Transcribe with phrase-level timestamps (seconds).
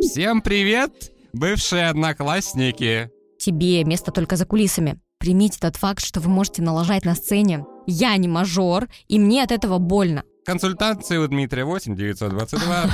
[0.00, 3.10] Всем привет, бывшие одноклассники.
[3.38, 5.00] Тебе место только за кулисами.
[5.18, 7.64] Примите тот факт, что вы можете налажать на сцене.
[7.86, 10.22] Я не мажор, и мне от этого больно.
[10.44, 12.90] Консультации у Дмитрия 8 922.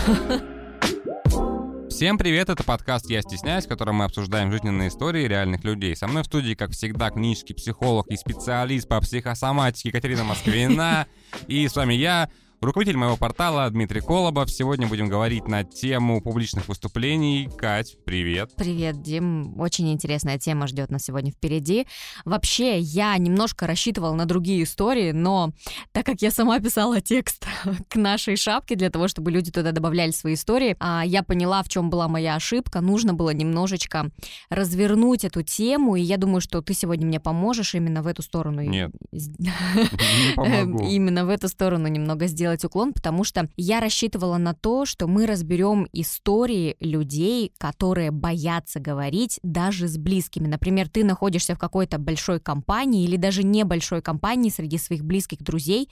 [1.90, 5.94] Всем привет, это подкаст «Я стесняюсь», в котором мы обсуждаем жизненные истории реальных людей.
[5.94, 11.06] Со мной в студии, как всегда, книжский психолог и специалист по психосоматике Екатерина Москвина.
[11.46, 12.30] И с вами я,
[12.64, 14.50] Руководитель моего портала Дмитрий Колобов.
[14.50, 17.50] Сегодня будем говорить на тему публичных выступлений.
[17.58, 18.52] Кать, привет.
[18.56, 19.60] Привет, Дим.
[19.60, 21.86] Очень интересная тема ждет нас сегодня впереди.
[22.24, 25.52] Вообще, я немножко рассчитывала на другие истории, но
[25.92, 27.46] так как я сама писала текст
[27.90, 31.68] к нашей шапке для того, чтобы люди туда добавляли свои истории, а я поняла, в
[31.68, 32.80] чем была моя ошибка.
[32.80, 34.10] Нужно было немножечко
[34.48, 38.62] развернуть эту тему, и я думаю, что ты сегодня мне поможешь именно в эту сторону.
[38.62, 40.88] Нет, не помогу.
[40.94, 45.06] Именно в эту сторону немного сделать сделать уклон, потому что я рассчитывала на то, что
[45.06, 50.46] мы разберем истории людей, которые боятся говорить даже с близкими.
[50.46, 55.88] Например, ты находишься в какой-то большой компании или даже небольшой компании среди своих близких друзей,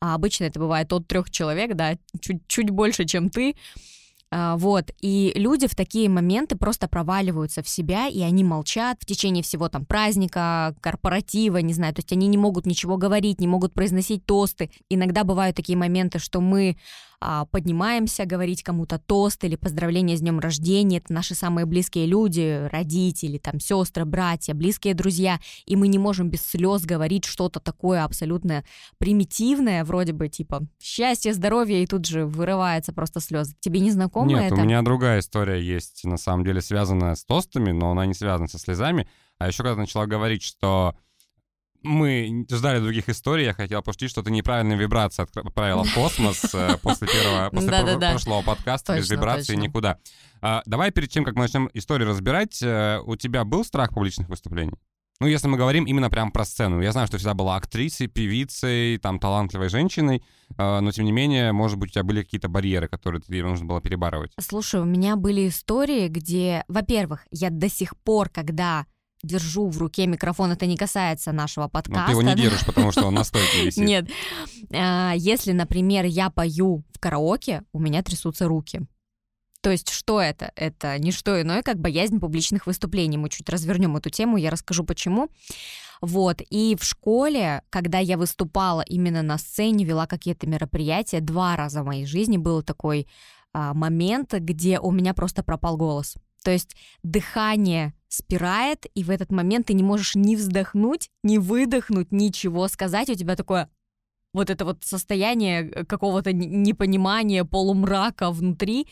[0.00, 3.56] а обычно это бывает от трех человек, да, чуть, чуть больше, чем ты,
[4.30, 9.42] вот, и люди в такие моменты просто проваливаются в себя, и они молчат в течение
[9.42, 13.72] всего там праздника, корпоратива, не знаю, то есть они не могут ничего говорить, не могут
[13.72, 14.70] произносить тосты.
[14.90, 16.76] Иногда бывают такие моменты, что мы а,
[17.50, 20.98] поднимаемся говорить кому-то тост или поздравление с днем рождения.
[20.98, 25.40] Это наши самые близкие люди, родители, там, сестры, братья, близкие друзья.
[25.66, 28.64] И мы не можем без слез говорить что-то такое абсолютно
[28.98, 33.54] примитивное, вроде бы типа счастье, здоровье, и тут же вырывается просто слезы.
[33.60, 34.60] Тебе не знакомо Нет, это?
[34.60, 38.48] у меня другая история есть, на самом деле, связанная с тостами, но она не связана
[38.48, 39.08] со слезами.
[39.38, 40.96] А еще когда начала говорить, что
[41.82, 46.76] мы ждали других историй, я хотел пошутить, что ты неправильные вибрации отправила в космос э,
[46.82, 49.98] после первого, после прошлого подкаста, без вибрации никуда.
[50.40, 54.28] А, давай перед тем, как мы начнем историю разбирать, э, у тебя был страх публичных
[54.28, 54.74] выступлений?
[55.20, 56.80] Ну, если мы говорим именно прям про сцену.
[56.80, 60.22] Я знаю, что всегда была актрисой, певицей, там, талантливой женщиной,
[60.56, 63.66] э, но, тем не менее, может быть, у тебя были какие-то барьеры, которые тебе нужно
[63.66, 64.32] было перебарывать.
[64.38, 68.86] Слушай, у меня были истории, где, во-первых, я до сих пор, когда
[69.22, 72.00] держу в руке микрофон, это не касается нашего подкаста.
[72.00, 73.84] Ну, ты его не держишь, потому что он на стойке висит.
[73.84, 74.08] Нет.
[74.72, 78.82] А, если, например, я пою в караоке, у меня трясутся руки.
[79.60, 80.52] То есть что это?
[80.54, 83.18] Это не что иное, как боязнь публичных выступлений.
[83.18, 85.28] Мы чуть развернем эту тему, я расскажу почему.
[86.00, 91.82] Вот, и в школе, когда я выступала именно на сцене, вела какие-то мероприятия, два раза
[91.82, 93.08] в моей жизни был такой
[93.52, 96.14] а, момент, где у меня просто пропал голос.
[96.44, 102.10] То есть дыхание спирает, и в этот момент ты не можешь ни вздохнуть, ни выдохнуть,
[102.10, 103.10] ничего сказать.
[103.10, 103.68] У тебя такое
[104.34, 108.86] вот это вот состояние э, какого-то непонимания, полумрака внутри,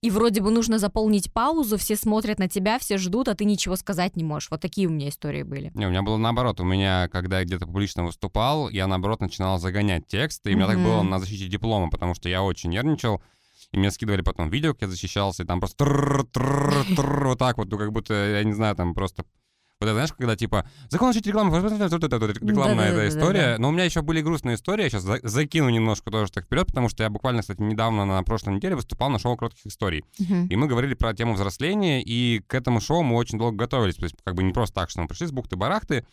[0.00, 3.76] и вроде бы нужно заполнить паузу, все смотрят на тебя, все ждут, а ты ничего
[3.76, 4.50] сказать не можешь.
[4.50, 5.70] Вот такие у меня истории были.
[5.74, 6.60] Не, у меня было наоборот.
[6.60, 10.66] У меня, когда я где-то публично выступал, я наоборот начинал загонять текст, и у меня
[10.66, 10.68] mm-hmm.
[10.68, 13.22] так было на защите диплома, потому что я очень нервничал,
[13.72, 17.78] и мне скидывали потом видео, как я защищался, и там просто вот так вот, ну
[17.78, 19.24] как будто, я не знаю, там просто
[19.80, 23.58] вот это, знаешь, когда типа закон защиты рекламы, рекламная эта история.
[23.58, 24.82] Но у меня еще были грустные истории.
[24.82, 28.54] Я сейчас закину немножко тоже так вперед, потому что я буквально, кстати, недавно на прошлой
[28.56, 30.04] неделе выступал на шоу коротких историй.
[30.18, 33.94] И мы говорили про тему взросления, и к этому шоу мы очень долго готовились.
[33.94, 36.04] То есть, как бы не просто так, что мы пришли с бухты-барахты,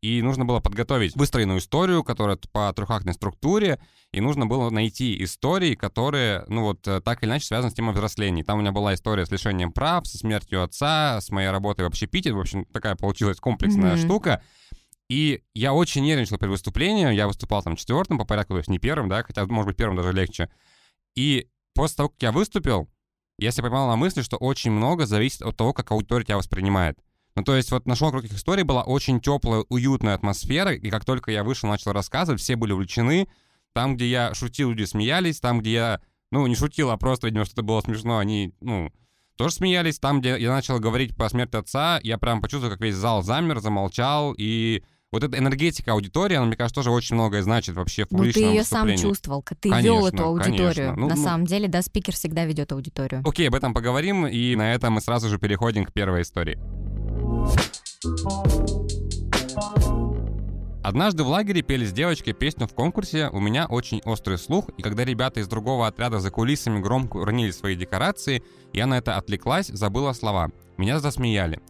[0.00, 3.80] и нужно было подготовить выстроенную историю, которая по трехактной структуре,
[4.12, 7.94] и нужно было найти истории, которые, ну вот, э, так или иначе связаны с темой
[7.94, 8.44] взросления.
[8.44, 11.88] Там у меня была история с лишением прав, со смертью отца, с моей работой в
[11.88, 14.04] общепите, в общем, такая получилась комплексная mm-hmm.
[14.04, 14.42] штука.
[15.08, 18.78] И я очень нервничал перед выступлением, я выступал там четвертым по порядку, то есть не
[18.78, 20.50] первым, да, хотя, может быть, первым даже легче.
[21.14, 22.88] И после того, как я выступил,
[23.38, 26.98] я себя поймал на мысли, что очень много зависит от того, как аудитория тебя воспринимает.
[27.36, 31.04] Ну, то есть вот на шоу «Кругих историй» была очень теплая, уютная атмосфера, и как
[31.04, 33.28] только я вышел, начал рассказывать, все были увлечены.
[33.74, 37.44] Там, где я шутил, люди смеялись, там, где я, ну, не шутил, а просто, видимо,
[37.44, 38.90] что-то было смешно, они, ну,
[39.36, 39.98] тоже смеялись.
[39.98, 43.60] Там, где я начал говорить про смерть отца, я прям почувствовал, как весь зал замер,
[43.60, 44.82] замолчал, и
[45.12, 48.50] вот эта энергетика аудитории, она, мне кажется, тоже очень многое значит вообще в публичном Ну,
[48.50, 50.94] ты ее сам чувствовал, ты конечно, вел эту аудиторию.
[50.96, 53.22] Ну, на ну, самом деле, да, спикер всегда ведет аудиторию.
[53.26, 56.58] Окей, об этом поговорим, и на этом мы сразу же переходим к первой истории.
[60.82, 64.82] Однажды в лагере пели с девочкой песню в конкурсе «У меня очень острый слух», и
[64.82, 69.66] когда ребята из другого отряда за кулисами громко уронили свои декорации, я на это отвлеклась,
[69.66, 70.52] забыла слова.
[70.76, 71.60] Меня засмеяли.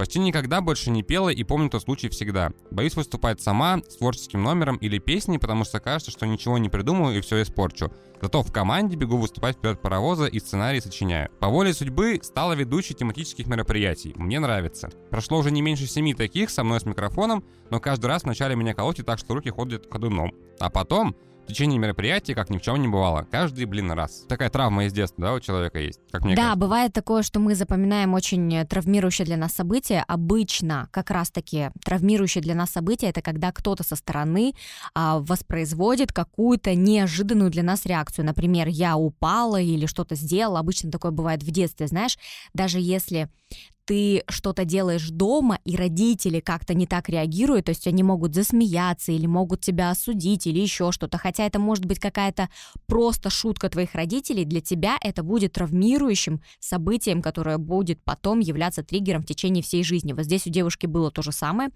[0.00, 2.52] Почти никогда больше не пела и помню тот случай всегда.
[2.70, 7.18] Боюсь выступать сама, с творческим номером или песней, потому что кажется, что ничего не придумаю
[7.18, 7.92] и все испорчу.
[8.22, 11.28] Зато в команде бегу выступать вперед паровоза и сценарий сочиняю.
[11.38, 14.14] По воле судьбы стала ведущей тематических мероприятий.
[14.16, 14.88] Мне нравится.
[15.10, 18.72] Прошло уже не меньше семи таких со мной с микрофоном, но каждый раз вначале меня
[18.72, 20.32] колотит так, что руки ходят ходуном.
[20.60, 21.14] А потом
[21.44, 23.26] в течение мероприятия, как ни в чем не бывало.
[23.30, 24.24] Каждый, блин, раз.
[24.28, 26.58] Такая травма из детства, да, у человека есть, как мне Да, кажется.
[26.60, 30.04] бывает такое, что мы запоминаем очень травмирующее для нас событие.
[30.06, 34.54] Обычно как раз-таки травмирующее для нас событие это когда кто-то со стороны
[34.94, 38.26] а, воспроизводит какую-то неожиданную для нас реакцию.
[38.26, 40.60] Например, я упала или что-то сделала.
[40.60, 42.16] Обычно такое бывает в детстве, знаешь.
[42.54, 43.28] Даже если
[43.84, 49.12] ты что-то делаешь дома, и родители как-то не так реагируют, то есть они могут засмеяться
[49.12, 52.48] или могут тебя осудить или еще что-то, хотя это может быть какая-то
[52.86, 59.22] просто шутка твоих родителей, для тебя это будет травмирующим событием, которое будет потом являться триггером
[59.22, 60.12] в течение всей жизни.
[60.12, 61.70] Вот здесь у девушки было то же самое.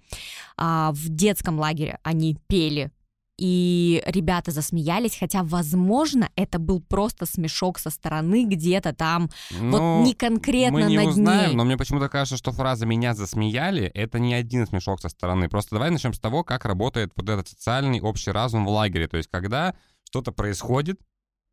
[0.57, 2.91] А, в детском лагере они пели
[3.37, 10.05] и ребята засмеялись, хотя, возможно, это был просто смешок со стороны где-то там, вот Ну,
[10.05, 11.57] не конкретно мы не над узнаем, ней.
[11.57, 15.49] но мне почему-то кажется, что фраза «меня засмеяли»— это не один смешок со стороны.
[15.49, 19.09] Просто давай начнем с того, как работает вот этот социальный общий разум в лагере.
[19.09, 21.01] То есть когда что-то происходит,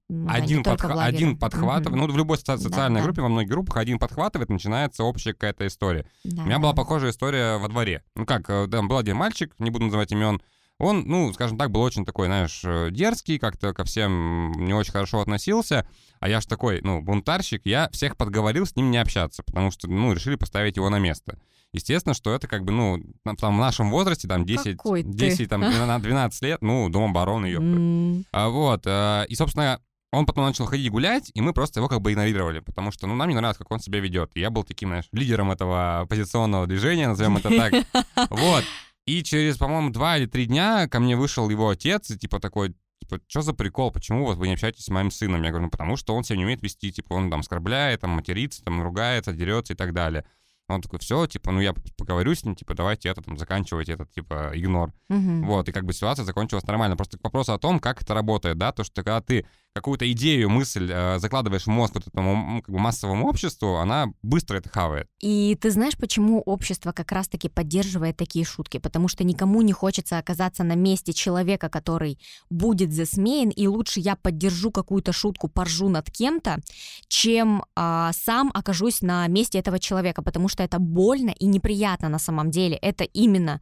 [0.08, 1.00] Ну да, один, лагере.
[1.00, 2.08] один подхватывает, Мгм.
[2.08, 3.06] ну, в любой соци- социальной да.
[3.06, 6.06] группе, во многих группах, один подхватывает, начинается общая какая-то история.
[6.26, 6.78] Да, У меня была да.
[6.78, 8.04] похожая история во дворе.
[8.16, 10.42] Ну как, э, там был один мальчик, не буду называть имен,
[10.82, 14.92] он, ну, скажем так, был очень такой, знаешь, э, дерзкий, как-то ко всем не очень
[14.92, 15.86] хорошо относился,
[16.20, 19.88] а я ж такой, ну, бунтарщик, я всех подговорил с ним не общаться, потому что,
[19.88, 21.40] ну, решили поставить его на место.
[21.74, 23.02] Естественно, что это как бы, ну,
[23.38, 25.10] там, в нашем возрасте, там, 10, Какой ты.
[25.10, 27.68] 10 там, 12 лет, ну, дом обороны, ёпта.
[27.68, 29.80] М, А, вот, э, и, собственно,
[30.12, 33.16] он потом начал ходить гулять, и мы просто его как бы игнорировали, потому что, ну,
[33.16, 34.32] нам не нравится, как он себя ведет.
[34.34, 37.72] И я был таким, знаешь, лидером этого оппозиционного движения, назовем это так.
[38.30, 38.66] Вот.
[39.06, 42.76] И через, по-моему, два или три дня ко мне вышел его отец, и типа такой,
[43.00, 45.42] типа, что за прикол, почему вот вы не общаетесь с моим сыном?
[45.42, 48.12] Я говорю, ну, потому что он себя не умеет вести, типа, он там оскорбляет, там,
[48.12, 50.26] матерится, там, ругается, дерется и так далее.
[50.68, 54.12] Он такой, все, типа, ну, я поговорю с ним, типа, давайте это, там, заканчивайте этот,
[54.12, 54.94] типа, игнор.
[55.10, 55.46] мгм.
[55.46, 56.96] Вот, и как бы ситуация закончилась нормально.
[56.96, 60.50] Просто к вопросу о том, как это работает, да, то, что когда ты какую-то идею,
[60.50, 65.08] мысль э, закладываешь в мозг вот этому как бы массовому обществу, она быстро это хавает.
[65.22, 68.80] И ты знаешь, почему общество как раз-таки поддерживает такие шутки?
[68.80, 72.20] Потому что никому не хочется оказаться на месте человека, который
[72.50, 76.60] будет засмеян, и лучше я поддержу какую-то шутку, поржу над кем-то,
[77.08, 82.20] чем а, сам окажусь на месте этого человека, потому что это больно и неприятно на
[82.20, 82.76] самом деле.
[82.76, 83.62] Это именно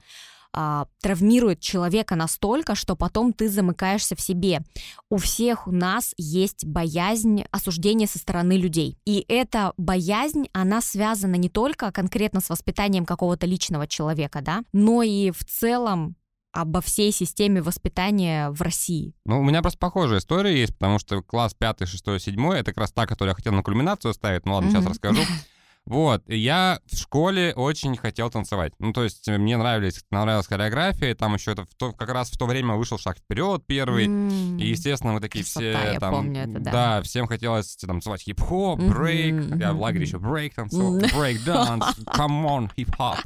[0.54, 4.62] а, травмирует человека настолько, что потом ты замыкаешься в себе.
[5.10, 8.98] У всех у нас есть боязнь осуждения со стороны людей.
[9.06, 15.04] И эта боязнь, она связана не только конкретно с воспитанием какого-то личного человека, да, но
[15.04, 16.16] и в целом
[16.52, 19.14] обо всей системе воспитания в России.
[19.26, 22.80] Ну, у меня просто похожая история есть, потому что класс 5, 6, 7, это как
[22.80, 24.90] раз та, которую я хотел на кульминацию ставить, ну ладно, сейчас Мгм.
[24.92, 25.22] расскажу.
[25.90, 28.74] Вот, я в школе очень хотел танцевать.
[28.78, 32.38] Ну, то есть мне нравились, нравилась хореография, там еще это в то- как раз в
[32.38, 34.58] то время вышел «Шаг вперед» первый, М.
[34.60, 36.14] И, естественно, мы такие Красота, все я там...
[36.14, 37.02] помню это, да.
[37.02, 39.56] всем хотелось там танцевать хип-хоп, брейк.
[39.60, 41.02] Я в лагере еще брейк танцевал, М.
[41.12, 43.18] брейк данс, come on, хип-хоп.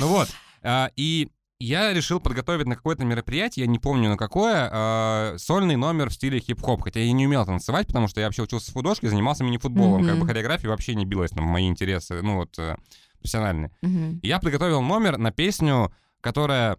[0.00, 0.28] Ну вот,
[0.62, 1.28] а, и
[1.60, 6.14] я решил подготовить на какое-то мероприятие, я не помню на какое, а, сольный номер в
[6.14, 6.82] стиле хип-хоп.
[6.82, 10.04] Хотя я не умел танцевать, потому что я вообще учился в художке, занимался мини-футболом.
[10.04, 12.76] Как бы хореография вообще не билась на мои интересы, ну вот, э,
[13.18, 13.72] профессиональные.
[13.82, 16.76] И я подготовил номер на песню, которая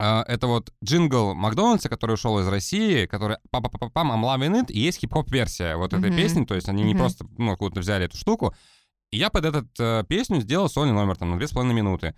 [0.00, 4.62] а, это вот джингл Макдональдса, который ушел из России, который папа папа пам I'm loving
[4.62, 6.16] it, и есть хип-хоп версия вот этой Мгм.
[6.16, 6.98] песни, то есть они не Мгм.
[6.98, 8.54] просто ну откуда взяли эту штуку.
[9.10, 12.14] И я под эту песню сделал сольный номер там на две с половиной минуты.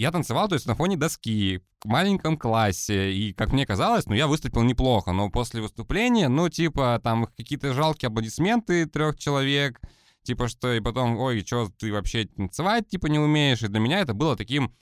[0.00, 4.14] Я танцевал, то есть на фоне доски, в маленьком классе, и, как мне казалось, ну,
[4.14, 9.78] я выступил неплохо, но после выступления, ну, типа, там какие-то жалкие аплодисменты трех человек,
[10.22, 13.98] типа, что, и потом, ой, что ты вообще танцевать, типа, не умеешь, и для меня
[13.98, 14.74] это было таким,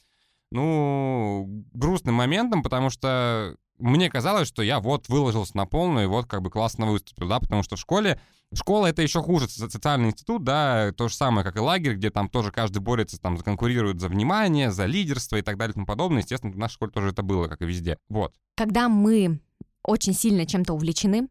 [0.52, 6.26] ну, грустным моментом, потому что мне казалось, что я вот выложился на полную, и вот
[6.26, 8.20] как бы классно выступил, да, потому что в школе,
[8.54, 12.11] школа это еще хуже, со- социальный институт, да, то же самое, как и лагерь, где
[12.11, 15.87] там тоже каждый борется, там, конкурирует за внимание, за лидерство и так далее и тому
[15.87, 16.23] подобное.
[16.23, 17.99] Естественно, в нашей школе тоже это было, как и везде.
[18.08, 18.35] Вот.
[18.56, 19.40] Когда мы
[19.82, 21.28] очень сильно чем-то увлечены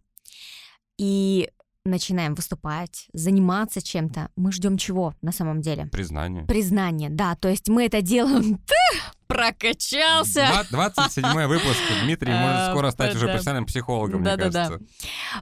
[0.97, 1.49] и
[1.85, 5.87] начинаем выступать, заниматься чем-то, мы ждем чего на самом деле?
[5.87, 6.45] Признание.
[6.45, 8.59] Признание, да, то есть мы это делаем
[9.27, 10.65] Прокачался.
[10.71, 11.77] 27 выпуск.
[12.03, 14.79] Дмитрий может скоро стать уже профессиональным психологом, мне кажется.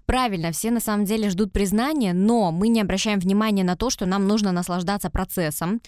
[0.06, 4.06] Правильно, все на самом деле ждут признания, но мы не обращаем внимания на то, что
[4.06, 5.82] нам нужно наслаждаться процессом.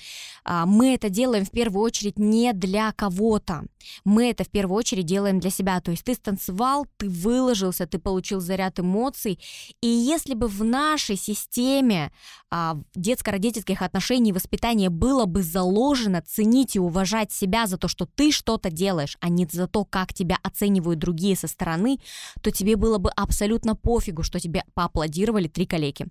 [0.44, 3.64] А, Мы это делаем в первую очередь не для кого-то.
[4.06, 5.82] Мы это в первую очередь делаем для себя.
[5.82, 9.40] То есть ты станцевал, ты выложился, ты получил заряд эмоций.
[9.82, 12.12] И если бы в нашей системе
[12.50, 18.06] а, детско-родительских отношений и воспитания было бы заложено ценить и уважать себя за то, что
[18.06, 22.00] ты что-то делаешь, а не за то, как тебя оценивают другие со стороны,
[22.42, 26.08] то тебе было бы абсолютно пофигу, что тебе поаплодировали три коллеги.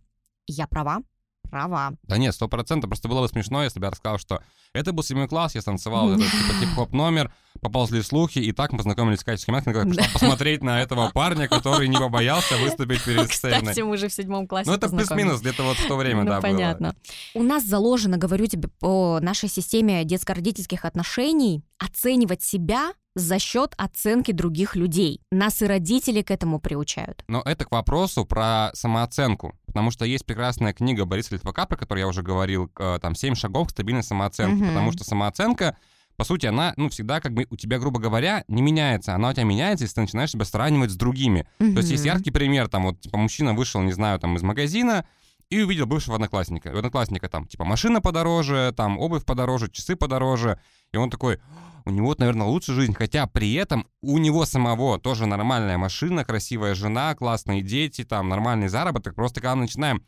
[0.46, 1.02] Я права?
[1.50, 1.92] Права.
[2.04, 2.88] Да нет, сто процентов.
[2.90, 6.10] Просто было бы смешно, если бы я рассказал, что это был седьмой класс, я станцевал
[6.12, 10.12] этот типа хип-хоп номер, поползли слухи, и так мы познакомились с Катей Химянкой, которая пришла
[10.12, 13.60] посмотреть на этого парня, который не побоялся выступить перед сценой.
[13.60, 16.30] Кстати, мы же в седьмом классе Ну это плюс-минус, где-то вот в то время, Ну,
[16.30, 16.50] да, было.
[16.50, 16.94] понятно.
[17.34, 24.30] У нас заложено, говорю тебе, по нашей системе детско-родительских отношений оценивать себя за счет оценки
[24.30, 25.20] других людей.
[25.32, 27.24] Нас и родители к этому приучают.
[27.28, 29.56] Но это к вопросу про самооценку.
[29.66, 33.34] Потому что есть прекрасная книга Бориса Литвака, про которую я уже говорил, к- там «Семь
[33.34, 34.56] шагов к стабильной самооценке».
[34.56, 34.68] Мгм.
[34.68, 35.76] Потому что самооценка,
[36.16, 39.14] по сути, она, ну, всегда как бы у тебя, грубо говоря, не меняется.
[39.14, 41.46] Она у тебя меняется, если ты начинаешь себя сравнивать с другими.
[41.58, 45.06] То есть есть яркий пример, там вот, типа, мужчина вышел, не знаю, там, из магазина,
[45.50, 46.68] и увидел бывшего одноклассника.
[46.68, 50.60] У одноклассника там, типа, машина подороже, там, обувь подороже, часы подороже.
[50.92, 51.40] И он такой,
[51.84, 52.94] у него, наверное, лучше жизнь.
[52.94, 58.68] Хотя при этом у него самого тоже нормальная машина, красивая жена, классные дети, там, нормальный
[58.68, 59.14] заработок.
[59.14, 60.04] Просто когда мы начинаем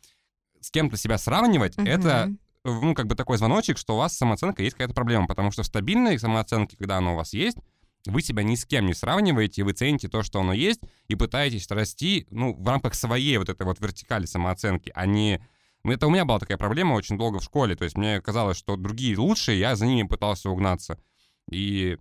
[0.59, 1.87] с кем-то себя сравнивать, Мгм.
[1.87, 2.33] это
[2.65, 5.63] ну, как бы такой звоночек, что у вас с самооценкой есть какая-то проблема, потому что
[5.63, 7.57] в стабильной самооценке, когда она у вас есть,
[8.05, 11.69] вы себя ни с кем не сравниваете, вы цените то, что оно есть, и пытаетесь
[11.69, 15.41] расти, ну, в рамках своей вот этой вот вертикали самооценки, а не...
[15.83, 18.57] Ну, это у меня была такая проблема очень долго в школе, то есть мне казалось,
[18.57, 20.99] что другие лучшие, я за ними пытался угнаться.
[21.49, 21.97] И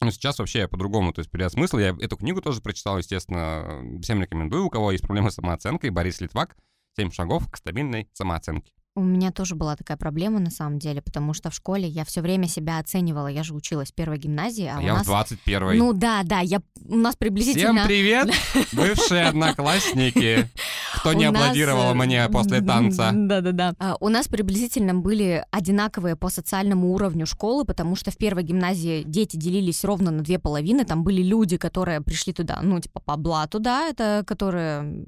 [0.00, 1.78] ну, сейчас вообще я по-другому, то есть перед смысл.
[1.78, 6.20] Я эту книгу тоже прочитал, естественно, всем рекомендую, у кого есть проблемы с самооценкой, Борис
[6.20, 6.56] Литвак
[6.96, 8.72] «Семь шагов к стабильной самооценке».
[8.96, 12.22] У меня тоже была такая проблема на самом деле, потому что в школе я все
[12.22, 13.26] время себя оценивала.
[13.26, 15.06] Я же училась в первой гимназии, а, А у я нас...
[15.06, 15.76] в 21-й.
[15.78, 16.62] Ну да, да, я...
[16.88, 17.74] у нас приблизительно...
[17.74, 18.30] Всем привет,
[18.72, 20.48] бывшие одноклассники.
[20.94, 23.10] Кто не аплодировал э, мне после танца?
[23.12, 23.74] Да-да-да.
[23.78, 29.02] А, У нас приблизительно были одинаковые по социальному уровню школы, потому что в первой гимназии
[29.02, 30.86] дети делились ровно на две половины.
[30.86, 35.04] Там были люди, которые пришли туда, ну, типа, по блату, да, это которые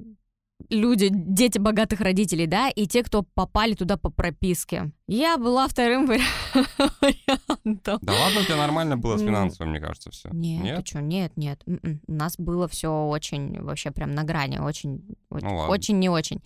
[0.69, 4.91] люди, дети богатых родителей, да, и те, кто попали туда по прописке.
[5.07, 6.21] Я была вторым вари-
[7.01, 7.99] вариантом.
[8.01, 10.29] Да ладно, у тебя нормально было с финансовым, мне кажется, все.
[10.31, 11.61] Нет, ты что, нет, нет.
[11.65, 12.01] м-м.
[12.07, 15.73] У нас было все очень, вообще прям на грани, очень, очень, Ну ладно.
[15.73, 16.41] очень не очень.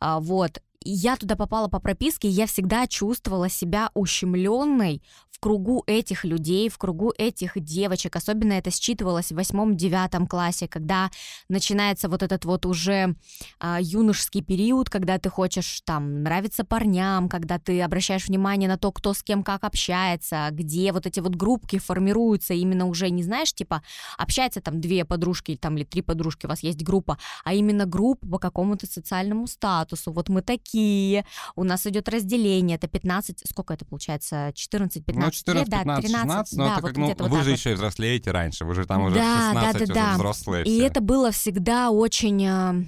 [0.00, 0.62] А, вот.
[0.84, 5.02] Я туда попала по прописке, я всегда чувствовала себя ущемленной
[5.38, 8.16] в кругу этих людей, в кругу этих девочек.
[8.16, 11.10] Особенно это считывалось в восьмом-девятом классе, когда
[11.48, 13.14] начинается вот этот вот уже
[13.60, 18.90] а, юношеский период, когда ты хочешь там нравиться парням, когда ты обращаешь внимание на то,
[18.90, 23.52] кто с кем как общается, где вот эти вот группки формируются именно уже не знаешь,
[23.52, 23.82] типа
[24.16, 28.26] общаются там две подружки там или три подружки, у вас есть группа, а именно группа
[28.26, 30.10] по какому-то социальному статусу.
[30.10, 35.46] Вот мы такие, у нас идет разделение, это 15, сколько это получается, 14-15 Ну, 14,
[35.54, 37.50] лет, да, 15, 13, 16, но да, это вот как, ну, вот вы так же
[37.50, 37.58] вот.
[37.58, 40.14] еще и взрослеете раньше, вы же там уже Да, в да, 16 да, уже да.
[40.14, 40.86] взрослые И все.
[40.86, 42.44] это было всегда очень...
[42.46, 42.84] э,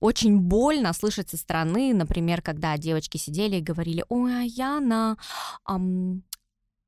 [0.00, 5.16] Очень больно слышать со стороны, например, когда девочки сидели и говорили, ой, а я на
[5.64, 6.22] ам,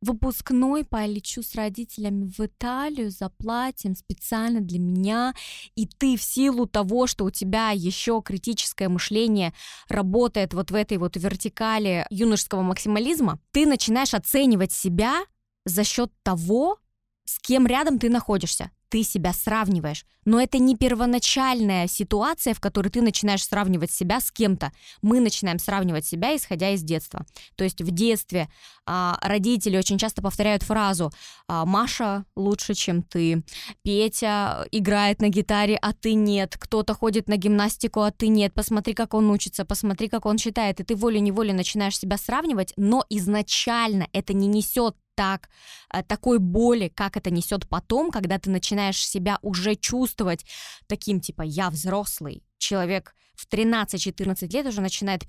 [0.04, 5.34] выпускной полечу с родителями в Италию, заплатим специально для меня,
[5.74, 9.52] и ты в силу того, что у тебя еще критическое мышление
[9.88, 15.24] работает вот в этой вот вертикали юношеского максимализма, ты начинаешь оценивать себя
[15.64, 16.78] за счет того,
[17.24, 18.70] с кем рядом ты находишься.
[18.94, 20.06] Ты себя сравниваешь.
[20.24, 24.70] Но это не первоначальная ситуация, в которой ты начинаешь сравнивать себя с кем-то.
[25.02, 27.26] Мы начинаем сравнивать себя, исходя из детства.
[27.56, 28.48] То есть в детстве
[28.86, 31.10] а, родители очень часто повторяют фразу
[31.48, 33.42] а, «Маша лучше, чем ты»,
[33.82, 38.94] «Петя играет на гитаре, а ты нет», «Кто-то ходит на гимнастику, а ты нет», «Посмотри,
[38.94, 40.78] как он учится», «Посмотри, как он читает».
[40.78, 45.48] И ты волей-неволей начинаешь себя сравнивать, но изначально это не несет так,
[45.92, 50.44] э, такой боли, как это несет потом, когда ты начинаешь себя уже чувствовать
[50.86, 52.42] таким, типа, я взрослый.
[52.58, 55.24] Человек в 13-14 лет уже начинает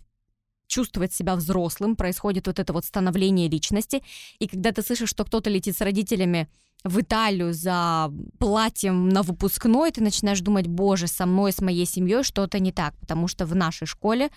[0.67, 4.03] чувствовать себя взрослым, происходит вот это вот становление личности,
[4.39, 6.47] и когда ты слышишь, что кто-то летит с родителями
[6.85, 12.23] в Италию за платьем на выпускной, ты начинаешь думать, боже, со мной, с моей семьей
[12.23, 14.29] что-то не так, потому что в нашей школе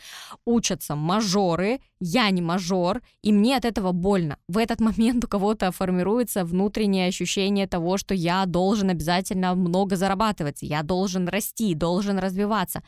[0.47, 4.38] учатся мажоры, я не мажор, и мне от этого больно.
[4.49, 10.62] В этот момент у кого-то формируется внутреннее ощущение того, что я должен обязательно много зарабатывать,
[10.62, 12.82] я должен расти, должен развиваться.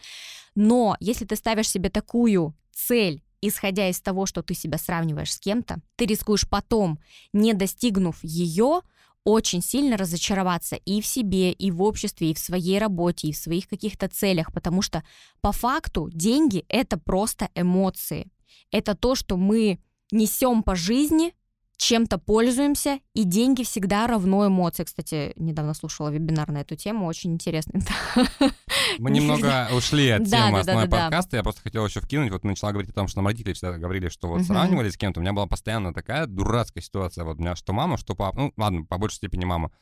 [0.54, 5.40] Но если ты ставишь себе такую цель исходя из того, что ты себя сравниваешь с
[5.40, 6.98] кем-то, ты рискуешь потом,
[7.32, 8.82] не достигнув ее,
[9.24, 13.36] очень сильно разочароваться и в себе, и в обществе, и в своей работе, и в
[13.36, 15.04] своих каких-то целях, потому что
[15.40, 18.30] по факту деньги— это просто эмоции.
[18.70, 19.80] Это то, что мы
[20.10, 21.34] несем по жизни,
[21.80, 24.84] чем-то пользуемся, и деньги всегда равно эмоции.
[24.84, 27.80] Кстати, недавно слушала вебинар на эту тему, очень интересный.
[28.98, 32.90] Мы немного ушли от темы основной подкаста, я просто хотел еще вкинуть, вот начала говорить
[32.90, 35.46] о том, что нам родители всегда говорили, что вот сравнивали с кем-то, у меня была
[35.46, 39.16] постоянно такая дурацкая ситуация, вот у меня что мама, что папа, ну ладно, по большей
[39.16, 39.72] степени мама,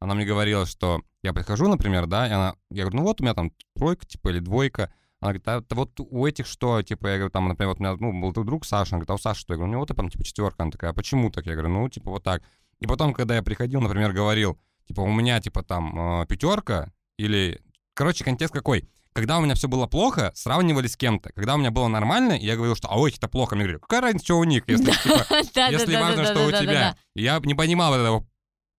[0.00, 3.24] она мне говорила, что я прихожу, например, да, и она, я говорю, ну вот у
[3.24, 7.14] меня там тройка, типа, или двойка, она говорит, а вот у этих что, типа, я
[7.16, 9.40] говорю, там, например, вот у меня ну, был друг Саша, он говорит, а у Саши
[9.40, 9.54] что?
[9.54, 10.62] Я говорю, у него там, типа, четверка.
[10.62, 11.46] Она такая, а почему так?
[11.46, 12.42] Я говорю, ну, типа, вот так.
[12.80, 17.60] И потом, когда я приходил, например, говорил, типа, у меня, типа, там, э, пятерка, или...
[17.94, 18.88] Короче, контекст какой?
[19.12, 21.30] Когда у меня все было плохо, сравнивали с кем-то.
[21.32, 23.54] Когда у меня было нормально, я говорил, что, а ой, это плохо.
[23.54, 26.96] Мне говорили, какая разница, что у них, если, типа, если важно, что у тебя.
[27.14, 28.26] Я не понимал этого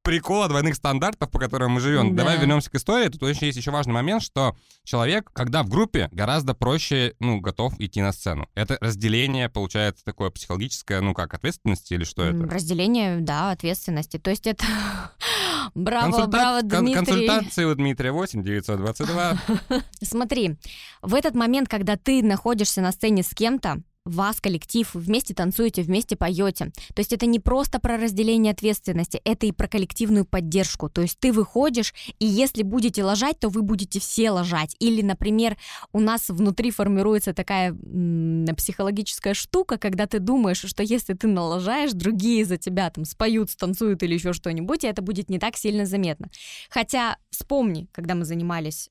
[0.05, 2.15] прикола двойных стандартов, по которым мы живем.
[2.15, 2.23] Да.
[2.23, 3.09] Давай вернемся к истории.
[3.09, 7.73] Тут очень есть еще важный момент, что человек, когда в группе, гораздо проще, ну, готов
[7.79, 8.47] идти на сцену.
[8.53, 12.43] Это разделение, получается, такое психологическое, ну, как, ответственности или что это?
[12.43, 14.17] Разделение, да, ответственности.
[14.17, 14.63] То есть это...
[15.73, 16.27] Браво, Консульта...
[16.27, 16.93] браво, Дмитрий.
[16.93, 19.37] Консультации у Дмитрия 8 922.
[20.01, 20.57] Смотри,
[21.01, 26.15] в этот момент, когда ты находишься на сцене с кем-то, вас коллектив, вместе танцуете, вместе
[26.15, 26.71] поете.
[26.93, 30.89] То есть это не просто про разделение ответственности, это и про коллективную поддержку.
[30.89, 34.75] То есть ты выходишь, и если будете ложать, то вы будете все ложать.
[34.79, 35.57] Или, например,
[35.91, 41.91] у нас внутри формируется такая м- психологическая штука, когда ты думаешь, что если ты налажаешь,
[41.93, 45.85] другие за тебя там споют, станцуют или еще что-нибудь, и это будет не так сильно
[45.85, 46.29] заметно.
[46.69, 48.89] Хотя вспомни, когда мы занимались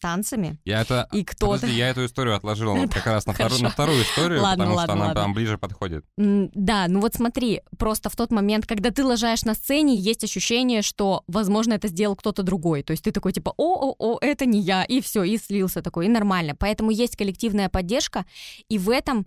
[0.00, 0.58] танцами.
[0.64, 1.60] Я это, и кто-то...
[1.60, 4.94] Подожди, я эту историю отложил как раз на, вторую, на вторую историю, ладно, потому ладно,
[4.94, 6.04] что она прям ближе подходит.
[6.16, 10.82] Да, ну вот смотри, просто в тот момент, когда ты ложаешь на сцене, есть ощущение,
[10.82, 12.82] что, возможно, это сделал кто-то другой.
[12.82, 16.08] То есть ты такой типа, о-о-о, это не я, и все, и слился такой, и
[16.08, 16.54] нормально.
[16.56, 18.24] Поэтому есть коллективная поддержка,
[18.68, 19.26] и в этом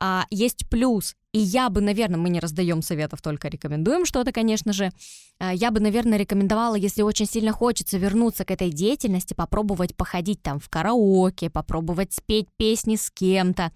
[0.00, 1.16] а, есть плюс.
[1.34, 4.92] И я бы, наверное, мы не раздаем советов, только рекомендуем что-то, конечно же.
[5.40, 10.40] А, я бы, наверное, рекомендовала, если очень сильно хочется вернуться к этой деятельности, попробовать походить
[10.42, 13.72] там в караоке, попробовать спеть песни с кем-то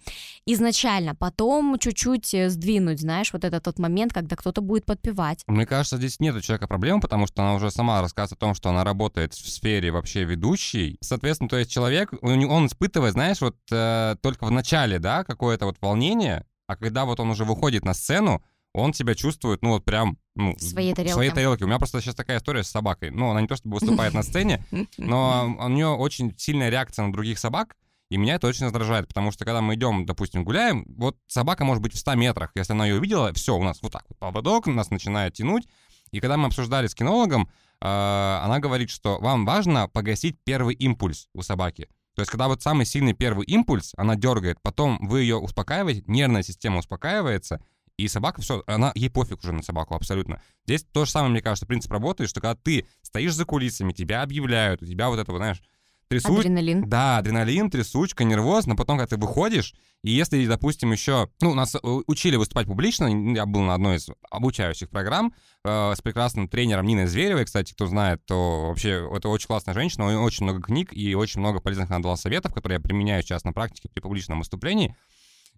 [0.47, 5.43] изначально, потом чуть-чуть э, сдвинуть, знаешь, вот это тот момент, когда кто-то будет подпевать.
[5.49, 8.55] Мне кажется, здесь нет у человека проблем, потому что она уже сама рассказывает о том,
[8.55, 10.97] что она работает в сфере вообще ведущей.
[11.01, 15.79] Соответственно, то есть человек, он испытывает, знаешь, вот э, только в начале, да, какое-то вот
[15.81, 20.19] волнение, а когда вот он уже выходит на сцену, он себя чувствует, ну, вот прям...
[20.37, 21.13] Ну, в своей тарелке.
[21.13, 21.65] В своей тарелке.
[21.65, 23.11] У меня просто сейчас такая история с собакой.
[23.11, 24.65] Ну, она не то чтобы выступает на сцене,
[24.99, 27.77] но у нее очень сильная реакция на других собак,
[28.11, 31.83] и меня это очень раздражает, потому что когда мы идем, допустим, гуляем, вот собака может
[31.83, 32.53] быть в 100 метрах.
[32.55, 35.67] Если она ее увидела, все, у нас вот так вот поводок, нас начинает тянуть.
[36.11, 37.51] И когда мы обсуждали с кинологом,
[37.81, 41.89] э, она говорит, что вам важно погасить первый импульс у собаки.
[42.19, 46.43] То есть, когда вот самый сильный первый импульс, она дергает, потом вы ее успокаиваете, нервная
[46.43, 47.63] система успокаивается,
[47.97, 50.43] и собака, все, она, ей пофиг уже на собаку абсолютно.
[50.67, 54.23] Здесь то же самое, мне кажется, принцип работает, что когда ты стоишь за кулисами, тебя
[54.23, 55.63] объявляют, у тебя вот это, вот, знаешь,
[56.09, 56.41] трясуч...
[56.41, 56.89] Адреналин.
[56.89, 61.29] Да, адреналин, трясучка, нервоз, но потом, когда ты выходишь, и если, допустим, еще...
[61.41, 66.01] Ну, нас э, учили выступать публично, я был на одной из обучающих программ э, с
[66.01, 70.21] прекрасным тренером Ниной Зверевой, кстати, кто знает, то вообще это очень классная женщина, у нее
[70.21, 73.53] очень много книг и очень много полезных она дала советов, которые я применяю сейчас на
[73.53, 74.97] практике при публичном выступлении.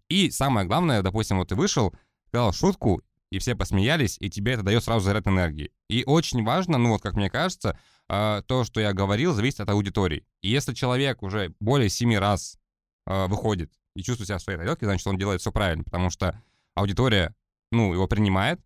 [0.09, 1.95] И самое главное, допустим, вот ты вышел,
[2.29, 5.71] сказал шутку, и все посмеялись, и тебе это дает сразу заряд энергии.
[5.89, 7.79] И очень важно, ну вот как мне кажется,
[8.11, 10.27] э, то, что я говорил, зависит от аудитории.
[10.43, 12.59] И если человек уже более семи раз
[13.07, 16.43] э, выходит и чувствует себя в своей тарелке, значит, он делает все правильно, потому что
[16.75, 17.35] аудитория,
[17.71, 18.61] ну, его принимает,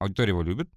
[0.00, 0.70] аудитория его любит,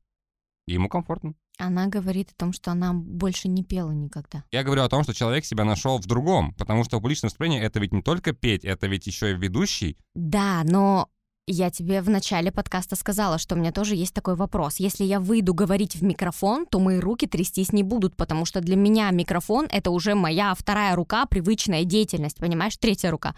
[0.68, 1.34] и ему комфортно.
[1.58, 4.44] Она говорит о том, что она больше не пела никогда.
[4.52, 7.80] Я говорю о том, что человек себя нашел в другом, потому что публичное выступление— это
[7.80, 9.98] ведь не только петь, это ведь еще и ведущий.
[10.16, 11.10] Да, но
[11.48, 14.78] я тебе в начале подкаста сказала, что у меня тоже есть такой вопрос.
[14.78, 18.76] Если я выйду говорить в микрофон, то мои руки трястись не будут, потому что для
[18.76, 23.36] меня микрофон— это уже моя вторая рука, привычная деятельность, понимаешь, третья рука.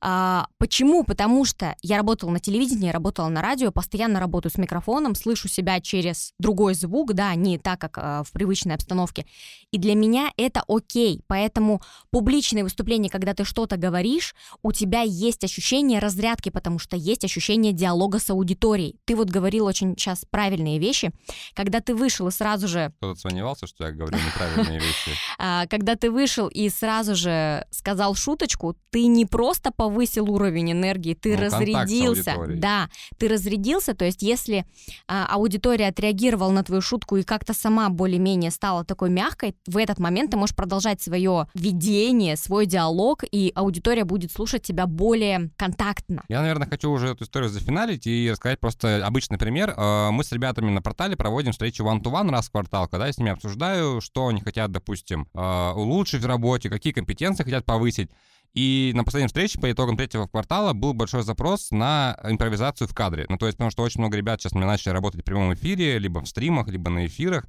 [0.00, 1.02] А, почему?
[1.02, 5.80] Потому что я работала на телевидении, работала на радио, постоянно работаю с микрофоном, слышу себя
[5.80, 9.26] через другой звук, да, не так, как э, в привычной обстановке.
[9.72, 11.22] И для меня это окей.
[11.26, 17.24] Поэтому публичные выступления, когда ты что-то говоришь, у тебя есть ощущение разрядки, потому что есть
[17.24, 18.96] ощущение диалога с аудиторией.
[19.04, 21.10] Ты вот говорил очень сейчас правильные вещи.
[21.54, 22.92] Когда ты вышел и сразу же...
[22.98, 25.10] Кто-то сомневался, что я говорю неправильные вещи.
[25.40, 31.14] А, когда ты вышел и сразу же сказал шуточку, ты не просто повысил уровень энергии,
[31.14, 32.36] ты Ну, разрядился.
[32.48, 34.66] Да, ты разрядился, то есть если
[35.06, 39.98] а, аудитория отреагировала на твою шутку и как-то сама более-менее стала такой мягкой, в этот
[39.98, 46.22] момент ты можешь продолжать свое видение, свой диалог, и аудитория будет слушать тебя более контактно.
[46.28, 49.74] Я, наверное, хочу уже эту историю зафиналить и рассказать просто обычный пример.
[49.76, 53.18] Э, Мы с ребятами на портале проводим встречи one-to-one раз в квартал, когда я с
[53.18, 58.10] ними обсуждаю, что они хотят, допустим, э, улучшить в работе, какие компетенции хотят повысить.
[58.54, 63.26] И на последней встрече по итогам третьего квартала был большой запрос на импровизацию в кадре.
[63.28, 66.20] Ну, то есть, потому что очень много ребят сейчас начали работать в прямом эфире, либо
[66.20, 67.46] в стримах, либо на эфирах.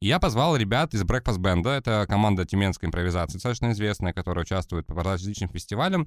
[0.00, 4.86] И я позвал ребят из Breakfast Band, это команда тюменской импровизации, достаточно известная, которая участвует
[4.86, 6.06] по различным фестивалям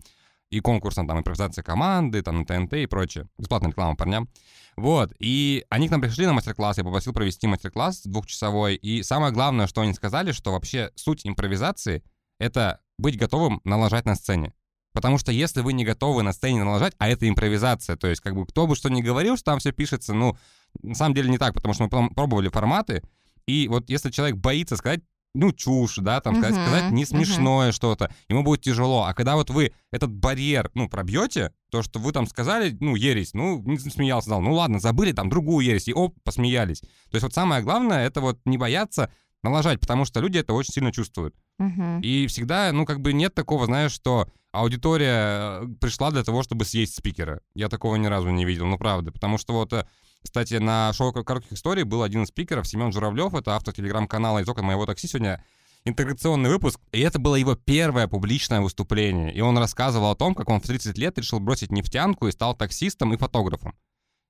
[0.51, 3.27] и конкурсам, там, импровизация команды, там, на ТНТ и прочее.
[3.37, 4.29] Бесплатная реклама парням.
[4.77, 9.33] Вот, и они к нам пришли на мастер-класс, я попросил провести мастер-класс двухчасовой, и самое
[9.33, 12.03] главное, что они сказали, что вообще суть импровизации—
[12.39, 14.53] это быть готовым налажать на сцене.
[14.93, 18.35] Потому что если вы не готовы на сцене налажать, а это импровизация, то есть как
[18.35, 20.35] бы кто бы что ни говорил, что там все пишется, ну,
[20.81, 23.03] на самом деле не так, потому что мы пробовали форматы,
[23.45, 25.01] и вот если человек боится сказать,
[25.35, 29.03] ну, чушь, да, там, сказать, Мгм, сказать не смешное что-то, ему будет тяжело.
[29.03, 33.33] А когда вот вы этот барьер, ну, пробьете, то, что вы там сказали, ну, ересь,
[33.33, 36.79] ну, не смеялся, сказал, ну, ладно, забыли там другую ересь, и оп, посмеялись.
[36.79, 39.11] То есть вот самое главное, это вот не бояться
[39.43, 41.35] налажать, потому что люди это очень сильно чувствуют.
[41.57, 42.01] Мгм.
[42.01, 46.65] И всегда, ну, как бы нет такого, знаешь, что аудитория э, пришла для того, чтобы
[46.65, 47.41] съесть спикера.
[47.53, 49.11] Я такого ни разу не видел, ну, правда.
[49.11, 49.85] Потому что вот, э,
[50.23, 54.49] кстати, на шоу коротких историй был один из спикеров, Семен Журавлев, это автор телеграм-канала «Из
[54.49, 55.43] окон моего такси» сегодня
[55.85, 59.33] интеграционный выпуск, и это было его первое публичное выступление.
[59.33, 62.53] И он рассказывал о том, как он в 30 лет решил бросить нефтянку и стал
[62.55, 63.73] таксистом и фотографом.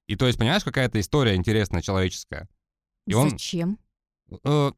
[0.08, 2.48] И то есть, понимаешь, какая-то история интересная, человеческая.
[3.08, 3.80] И он- Зачем?
[4.44, 4.72] Э,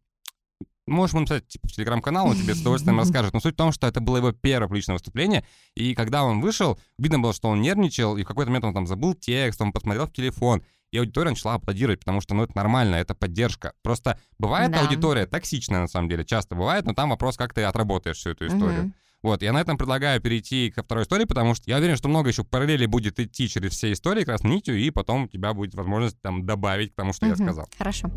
[0.88, 3.34] Можешь ему написать типа, в телеграм-канал, он тебе с удовольствием расскажет.
[3.34, 6.80] Но суть в том, что это было его первое публичное выступление, и когда он вышел,
[6.98, 10.08] видно было, что он нервничал, и в какой-то момент он там забыл текст, он посмотрел
[10.08, 13.74] в телефон, и аудитория начала аплодировать, потому что, ну, это нормально, это поддержка.
[13.82, 14.82] Просто бывает Да.
[14.82, 18.48] аудитория токсичная, на самом деле, часто бывает, но там вопрос, как ты отработаешь всю эту
[18.48, 18.84] историю.
[18.84, 18.94] Мгм.
[19.24, 22.30] Вот, я на этом предлагаю перейти ко второй истории, потому что я уверен, что много
[22.30, 26.20] еще параллелей будет идти через все истории красной нитью, и потом у тебя будет возможность
[26.22, 27.44] там добавить к тому, что я Мгм.
[27.44, 27.70] сказал.
[27.78, 28.10] Хорошо.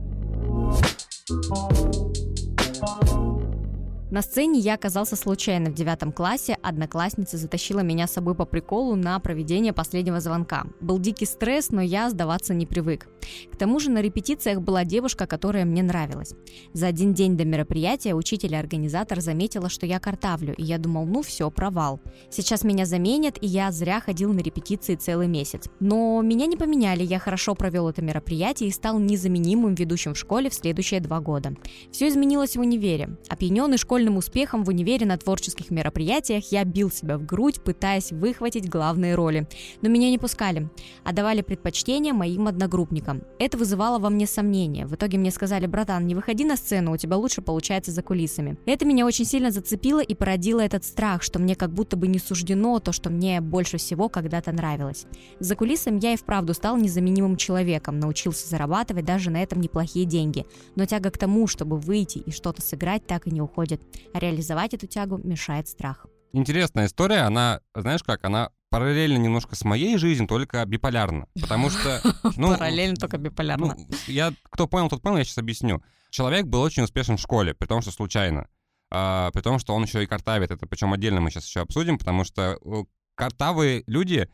[4.14, 6.56] На сцене я оказался случайно в девятом классе.
[6.62, 10.66] Одноклассница затащила меня с собой по приколу на проведение последнего звонка.
[10.80, 13.08] Был дикий стресс, но я сдаваться не привык.
[13.52, 16.32] К тому же на репетициях была девушка, которая мне нравилась.
[16.72, 21.06] За один день до мероприятия учитель и организатор заметила, что я картавлю, и я думал,
[21.06, 22.00] ну все, провал.
[22.30, 25.64] Сейчас меня заменят, и я зря ходил на репетиции целый месяц.
[25.80, 30.50] Но меня не поменяли, я хорошо провел это мероприятие и стал незаменимым ведущим в школе
[30.50, 31.56] в следующие два года.
[31.90, 33.16] Все изменилось в универе.
[33.28, 38.68] Опьяненный школьным успехом в универе на творческих мероприятиях, я бил себя в грудь, пытаясь выхватить
[38.68, 39.48] главные роли.
[39.80, 40.68] Но меня не пускали,
[41.04, 43.22] а давали предпочтение моим одногруппникам.
[43.38, 44.86] Это вызывало во мне сомнения.
[44.86, 48.58] В итоге мне сказали, братан, не выходи на сцену, у тебя лучше получается за кулисами.
[48.66, 52.18] Это меня очень сильно зацепило и породило этот страх, что мне как будто бы не
[52.18, 55.06] суждено то, что мне больше всего когда-то нравилось.
[55.40, 60.44] За кулисами я и вправду стал незаменимым человеком, научился зарабатывать даже на этом неплохие деньги.
[60.76, 63.80] Но тяга к тому, чтобы выйти и что-то сыграть, так и не уходит.
[64.12, 66.06] А реализовать эту тягу мешает страх.
[66.32, 71.28] Интересная история, она, знаешь как, она параллельно немножко с моей жизнью, только биполярна.
[71.40, 72.00] Потому что...
[72.36, 73.76] Ну, Параллельно только биполярно.
[73.78, 75.82] Ну, я, кто понял, тот понял, я сейчас объясню.
[76.10, 78.48] Человек был очень успешен в школе, при том, что случайно.
[78.90, 80.50] А, при том, что он еще и картавит.
[80.50, 84.28] Это причем отдельно мы сейчас еще обсудим, потому что э, картавые люди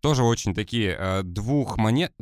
[0.00, 2.12] тоже очень такие э, двухмонет...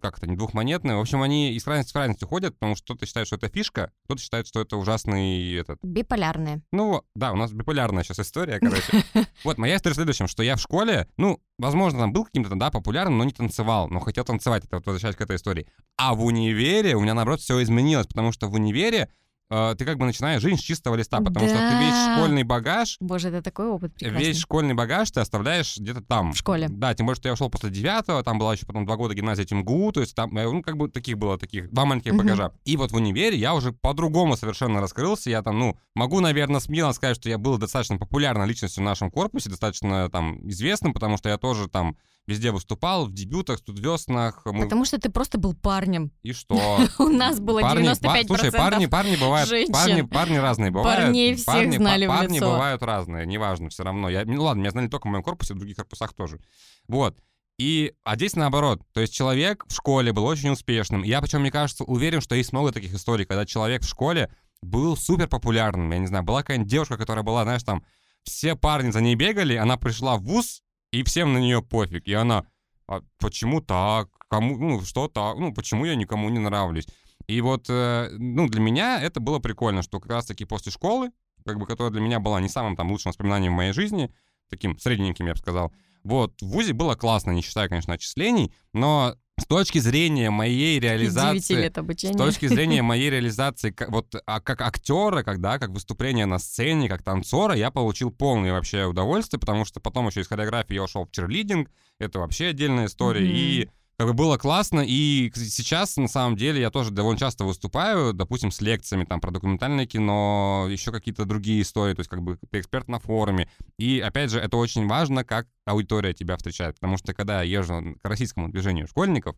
[0.00, 0.96] Как это, не двухмонетные.
[0.96, 3.92] В общем, они из крайности в крайность уходят, потому что кто-то считает, что это фишка,
[4.04, 6.62] кто-то считает, что это ужасный этот, Биполярные.
[6.72, 9.04] ну, да, у нас биполярная сейчас история, короче.
[9.44, 12.70] Вот, моя история в следующем, что я в школе, ну, возможно, там был каким-то, да,
[12.70, 15.66] популярным, но не танцевал, но хотел танцевать, это вот возвращаясь к этой истории.
[15.96, 19.08] А в универе у меня, наоборот, все изменилось, потому что в универе
[19.48, 21.80] ты как бы начинаешь жизнь с чистого листа, потому что ты Да.
[21.80, 24.24] весь школьный багаж, Боже, это такой опыт прекрасный.
[24.26, 26.32] весь школьный багаж ты оставляешь где-то там.
[26.32, 26.68] В школе.
[26.68, 29.44] Да, тем более, что я ушел после девятого, там была еще потом два года гимназия
[29.44, 32.18] ТИМГУ, то есть там, э, ну, как бы таких было, таких, два маленьких Мгм.
[32.24, 32.52] багажа.
[32.64, 36.92] И вот в универе я уже по-другому совершенно раскрылся, я там, ну, могу, наверное, смело
[36.92, 41.28] сказать, что я был достаточно популярной личностью в нашем корпусе, достаточно там известным, потому что
[41.28, 44.64] я тоже там везде выступал, в дебютах, студвеснах, мы...
[44.64, 46.10] Потому что ты просто был парнем.
[46.22, 46.80] и что?
[46.98, 51.04] У нас было Парни- 95% па- Слушай, парни, парни бывают, парни, парни разные бывают.
[51.04, 54.08] Парней всех парни, знали парни бывают разные, неважно, все равно.
[54.08, 56.40] Я, ну ладно, меня знали только в моем корпусе, в других корпусах тоже.
[56.88, 57.16] Вот.
[57.58, 58.82] И, а здесь наоборот.
[58.92, 61.02] То есть человек в школе был очень успешным.
[61.02, 64.30] Я, причем, мне кажется, уверен, что есть много таких историй, когда человек в школе
[64.62, 65.90] был супер популярным.
[65.90, 67.82] Я не знаю, была какая-нибудь девушка, которая была, знаешь, там,
[68.24, 72.06] все парни за ней бегали, она пришла в ВУЗ, и всем на нее пофиг.
[72.06, 72.46] И она,
[72.86, 74.08] а почему так?
[74.28, 75.38] Кому, ну, что так?
[75.38, 76.86] Ну, почему я никому не нравлюсь?
[77.26, 81.10] И вот, э, ну, для меня это было прикольно, что как раз-таки после школы,
[81.44, 84.12] как бы, которая для меня была не самым там лучшим воспоминанием в моей жизни,
[84.48, 85.72] таким средненьким, я бы сказал,
[86.04, 90.82] вот, в ВУЗе было классно, не считая, конечно, отчислений, но с точки зрения моей 9
[90.82, 91.54] реализации...
[91.54, 96.38] лет С точки зрения моей реализации, как, вот, а, как актера, когда, как выступление на
[96.38, 100.84] сцене, как танцора, я получил полное вообще удовольствие, потому что потом еще из хореографии я
[100.84, 103.30] ушел в черлидинг, это вообще отдельная история, Мгм.
[103.34, 103.68] и
[103.98, 108.50] как бы было классно, и сейчас, на самом деле, я тоже довольно часто выступаю, допустим,
[108.50, 112.60] с лекциями там про документальное кино, еще какие-то другие истории, то есть как бы ты
[112.60, 113.48] эксперт на форуме.
[113.78, 117.96] И, опять же, это очень важно, как аудитория тебя встречает, потому что когда я езжу
[118.02, 119.34] к российскому движению школьников,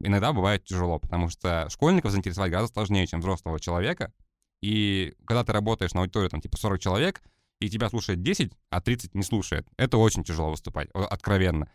[0.00, 4.12] иногда бывает тяжело, потому что школьников заинтересовать гораздо сложнее, чем взрослого человека.
[4.60, 7.22] И когда ты работаешь на аудиторию, там, типа 40 человек,
[7.60, 11.70] и тебя слушает 10, а 30 не слушает, это очень тяжело выступать, откровенно.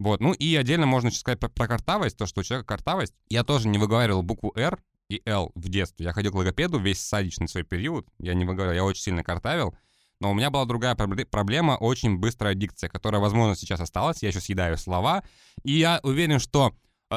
[0.00, 3.12] Вот, ну и отдельно можно еще сказать про, про картавость, то, что у человека картавость.
[3.28, 6.06] Я тоже не выговаривал букву «Р» и «Л» в детстве.
[6.06, 9.76] Я ходил к логопеду весь садичный свой период, я не выговаривал, я очень сильно картавил.
[10.18, 14.22] Но у меня была другая пробле- проблема, очень быстрая дикция, которая, возможно, сейчас осталась.
[14.22, 15.22] Я еще съедаю слова.
[15.64, 16.74] И я уверен, что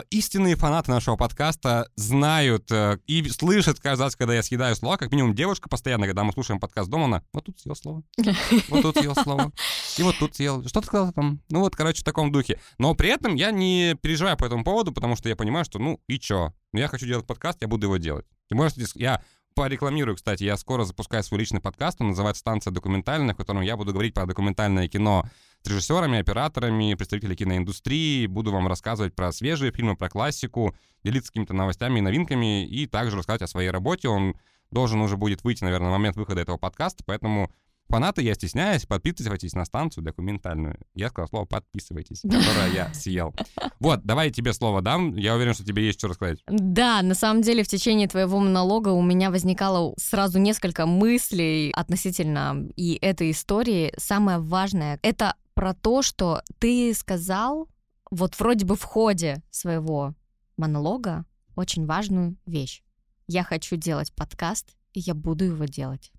[0.10, 4.97] истинные фанаты нашего подкаста знают э, и слышат каждый раз, когда я съедаю слова.
[4.97, 8.03] Как минимум девушка постоянно, когда мы слушаем подкаст дома, она вот тут съел слово,
[8.69, 9.51] вот тут съел слово,
[9.97, 10.67] и вот тут съел.
[10.67, 11.41] Что ты сказал там?
[11.49, 12.60] Ну вот, короче, в таком духе.
[12.77, 15.99] Но при этом я не переживаю по этому поводу, потому что я понимаю, что ну
[16.08, 16.53] и чё?
[16.71, 18.25] Ну я хочу делать подкаст, я буду его делать.
[18.49, 23.34] Ты можешь, я порекламирую, кстати, я скоро запускаю свой личный подкаст, он называется «Станция документальная»,
[23.34, 25.29] в котором я буду говорить про документальное кино
[25.67, 31.99] режиссерами, операторами, представителями киноиндустрии, буду вам рассказывать про свежие фильмы, про классику, делиться какими-то новостями
[31.99, 34.10] и новинками, и также рассказать о своей работе.
[34.10, 34.36] Он
[34.71, 37.52] должен уже будет выйти, наверное, на момент выхода этого подкаста, поэтому
[37.88, 40.80] фанаты, я стесняюсь, подписывайтесь на станцию документальную.
[40.95, 43.36] Я сказал слово «подписывайтесь», которое я съел.
[43.80, 46.39] Вот, давай я тебе слово дам, я уверен, что тебе есть что рассказать.
[46.47, 52.67] Да, на самом деле в течение твоего монолога у меня возникало сразу несколько мыслей относительно
[52.76, 53.93] и этой истории.
[53.97, 57.68] Самое важное— это про то, что ты сказал
[58.12, 60.13] вот вроде бы в ходе своего
[60.58, 62.84] монолога очень важную вещь.
[63.28, 66.12] Я хочу делать подкаст, и я буду его делать.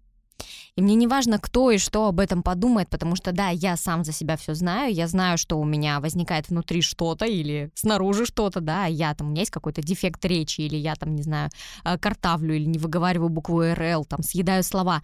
[0.77, 4.05] И мне не важно, кто и что об этом подумает, потому что, да, я сам
[4.05, 8.61] за себя все знаю, я знаю, что у меня возникает внутри что-то или снаружи что-то,
[8.61, 11.51] да, я там, у меня есть какой-то дефект речи, или я там, не знаю,
[11.85, 15.03] э, картавлю или не выговариваю букву РЛ, там, съедаю слова.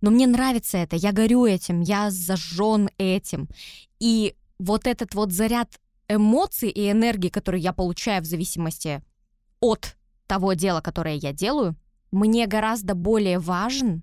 [0.00, 3.48] Но мне нравится это, я горю этим, я зажжен этим.
[3.98, 9.02] И вот этот вот заряд эмоций и энергии, который я получаю в зависимости
[9.60, 11.76] от того дела, которое я делаю,
[12.12, 14.02] мне гораздо более важен,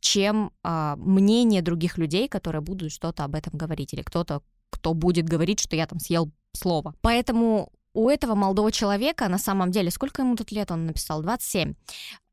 [0.00, 5.26] чем а, мнение других людей, которые будут что-то об этом говорить, или кто-то, кто будет
[5.26, 6.94] говорить, что я там съел слово.
[7.00, 11.22] Поэтому у этого молодого человека на самом деле, сколько ему тут лет он написал?
[11.22, 11.74] 27.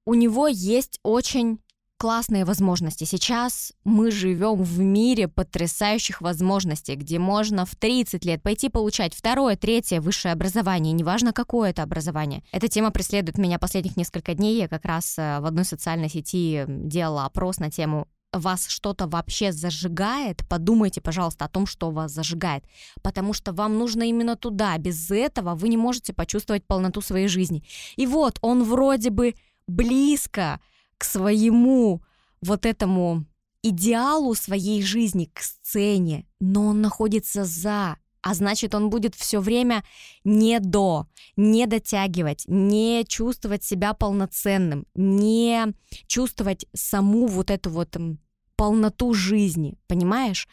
[0.05, 1.59] У него есть очень
[2.01, 3.03] классные возможности.
[3.03, 9.55] Сейчас мы живем в мире потрясающих возможностей, где можно в 30 лет пойти получать второе,
[9.55, 12.41] третье высшее образование, неважно какое это образование.
[12.51, 14.57] Эта тема преследует меня последних несколько дней.
[14.57, 19.51] Я как раз э, в одной социальной сети делала опрос на тему вас что-то вообще
[19.51, 22.63] зажигает, подумайте, пожалуйста, о том, что вас зажигает,
[23.03, 24.75] потому что вам нужно именно туда.
[24.79, 27.63] Без этого вы не можете почувствовать полноту своей жизни.
[27.95, 29.35] И вот он вроде бы
[29.67, 30.59] близко
[31.01, 32.03] к своему
[32.41, 33.25] вот этому
[33.63, 39.83] идеалу своей жизни, к сцене, но он находится за, а значит, он будет все время
[40.23, 45.73] не до, не дотягивать, не чувствовать себя полноценным, не
[46.05, 47.97] чувствовать саму вот эту вот
[48.61, 50.47] полноту жизни, понимаешь?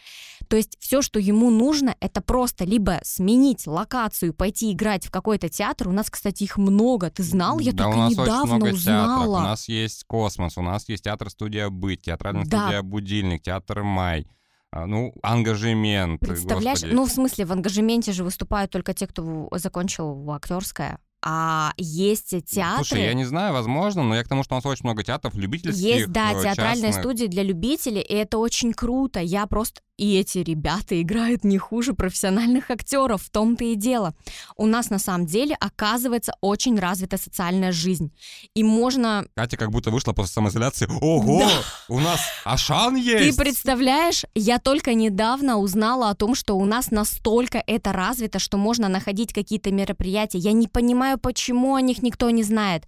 [0.49, 5.51] То есть все, что ему нужно, это просто либо сменить локацию, пойти играть в какой-то
[5.51, 5.88] театр.
[5.88, 7.11] У нас, кстати, их много.
[7.11, 7.59] Ты знал?
[7.59, 9.16] Я да, только у нас недавно очень много узнала.
[9.27, 9.29] театров.
[9.29, 12.62] У нас есть Космос, у нас есть театр-студия Быть, театральная Да.
[12.62, 14.27] студия Будильник, театр Май.
[14.71, 16.21] А, Ну, ангажемент.
[16.21, 16.79] Представляешь?
[16.79, 16.94] господи.
[16.94, 20.99] Ну, в смысле, в ангажементе же выступают только те, кто закончил актерское.
[21.20, 22.85] А есть театры.
[22.85, 25.35] Слушай, я не знаю, возможно, но я к тому, что у нас очень много театров
[25.35, 27.02] любительских, Есть, да, э, театральная частных.
[27.04, 29.20] студия для любителей, и это очень круто.
[29.20, 29.81] Я просто...
[29.98, 34.14] И эти ребята играют не хуже профессиональных актеров, в том-то и дело.
[34.56, 38.12] У нас на самом деле оказывается очень развита социальная жизнь.
[38.54, 39.26] И можно...
[39.34, 40.87] Катя как будто вышла после самоизоляции.
[41.00, 41.42] Ого,
[41.88, 43.37] у нас Ашан есть!
[43.37, 48.56] Ты представляешь, я только недавно узнала о том, что у нас настолько это развито, что
[48.56, 50.38] можно находить какие-то мероприятия.
[50.38, 52.84] Я не понимаю, почему о них никто не знает.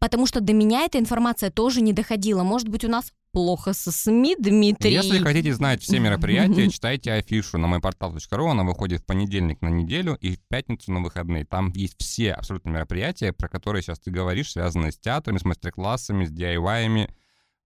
[0.00, 2.42] Потому что до меня эта информация тоже не доходила.
[2.42, 4.92] Может быть, у нас плохо со СМИ, Дмитрий?
[4.92, 8.50] Если хотите знать все мероприятия, читайте афишу на myportal.ru.
[8.50, 11.44] Она выходит в понедельник на неделю и в пятницу на выходные.
[11.44, 16.24] Там есть все абсолютно мероприятия, про которые сейчас ты говоришь, связанные с театрами, с мастер-классами,
[16.24, 17.14] с DIY-ами.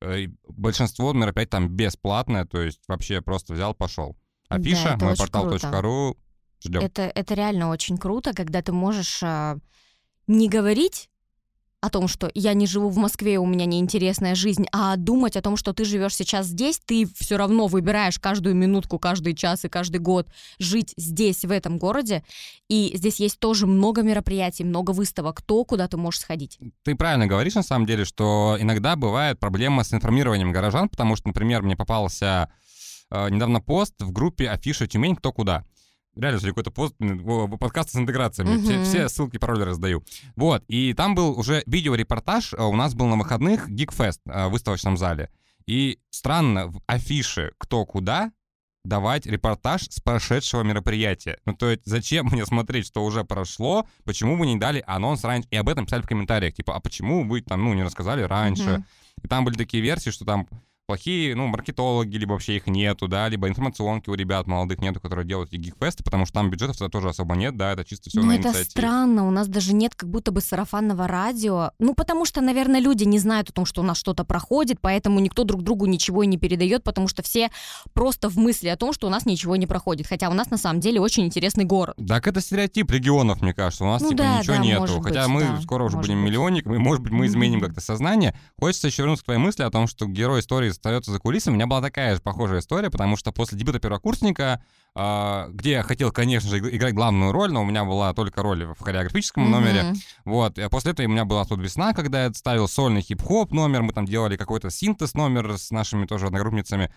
[0.00, 4.16] Э, Большинство мероприятий там бесплатное, то есть вообще просто взял, пошел.
[4.48, 6.16] Да, Афиша очень myportal.ru.
[6.64, 6.80] Ждем.
[6.80, 9.58] Это, это реально очень круто, когда ты можешь а,
[10.26, 11.08] не говорить
[11.82, 15.42] о том, что я не живу в Москве, у меня неинтересная жизнь, а думать о
[15.42, 19.68] том, что ты живешь сейчас здесь, ты все равно выбираешь каждую минутку, каждый час и
[19.68, 20.28] каждый год
[20.60, 22.22] жить здесь, в этом городе.
[22.68, 26.56] И здесь есть тоже много мероприятий, много выставок, то, куда ты можешь сходить.
[26.84, 31.26] Ты правильно говоришь, на самом деле, что иногда бывает проблема с информированием горожан, потому что,
[31.26, 32.52] например, мне попался
[33.10, 35.64] э, недавно пост в группе Афиша Тюмень «Кто куда».
[36.14, 36.94] Реально, смотри, какой-то пост,
[37.58, 38.60] подкаст с интеграциями.
[38.62, 38.84] Все, Мгм.
[38.84, 40.04] все ссылки, пароли раздаю.
[40.36, 44.50] Вот, и там был уже видеорепортаж, э, у нас был на выходных Geekfest э, в
[44.50, 45.30] выставочном зале.
[45.66, 48.32] И странно, в афише «Кто куда»
[48.84, 51.38] давать репортаж с прошедшего мероприятия.
[51.46, 55.48] Ну, то есть, зачем мне смотреть, что уже прошло, почему вы не дали анонс раньше?
[55.50, 58.70] И об этом писали в комментариях, типа, а почему вы там, ну, не рассказали раньше?
[58.70, 58.84] Мгм.
[59.22, 60.48] И там были такие версии, что там
[60.86, 65.26] плохие, ну, маркетологи, либо вообще их нету, да, либо информационки у ребят молодых нету, которые
[65.26, 68.20] делают эти гигфесты, потому что там бюджетов тогда тоже особо нет, да, это чисто все
[68.20, 68.70] Ну, на это инициативе.
[68.70, 71.70] странно, у нас даже нет как будто бы сарафанного радио.
[71.78, 75.20] Ну, потому что, наверное, люди не знают о том, что у нас что-то проходит, поэтому
[75.20, 77.50] никто друг другу ничего и не передает, потому что все
[77.94, 80.06] просто в мысли о том, что у нас ничего не проходит.
[80.06, 81.96] Хотя у нас на самом деле очень интересный город.
[82.08, 83.84] Так это стереотип регионов, мне кажется.
[83.84, 85.00] У нас Ну типа да, ничего да, нету.
[85.00, 86.30] Хотя быть, мы да, скоро уже будем быть.
[86.30, 88.36] миллионниками, может быть, мы изменим как-то сознание.
[88.58, 91.54] Хочется еще вернуться к твоей мысли о том, что герой истории остается за кулисами.
[91.54, 94.64] У меня была такая же похожая история, потому что после дебюта первокурсника,
[94.94, 98.42] а, где я хотел, конечно же, иг- играть главную роль, но у меня была только
[98.42, 99.84] роль в хореографическом номере.
[99.84, 99.96] Мгм.
[100.24, 103.82] Вот, и после этого у меня была тут весна, когда я ставил сольный хип-хоп номер,
[103.82, 106.92] мы там делали какой-то синтез номер с нашими тоже одногруппницами.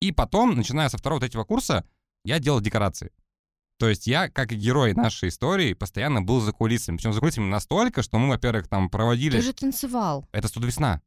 [0.00, 1.84] И потом, начиная со второго, третьего курса,
[2.24, 3.10] я делал декорации.
[3.78, 6.96] То есть я, как и герой нашей истории, постоянно был за кулисами.
[6.96, 9.36] Причем за кулисами настолько, что мы, во-первых, там проводили...
[9.36, 10.28] Ты же танцевал.
[10.32, 11.02] Это студ весна.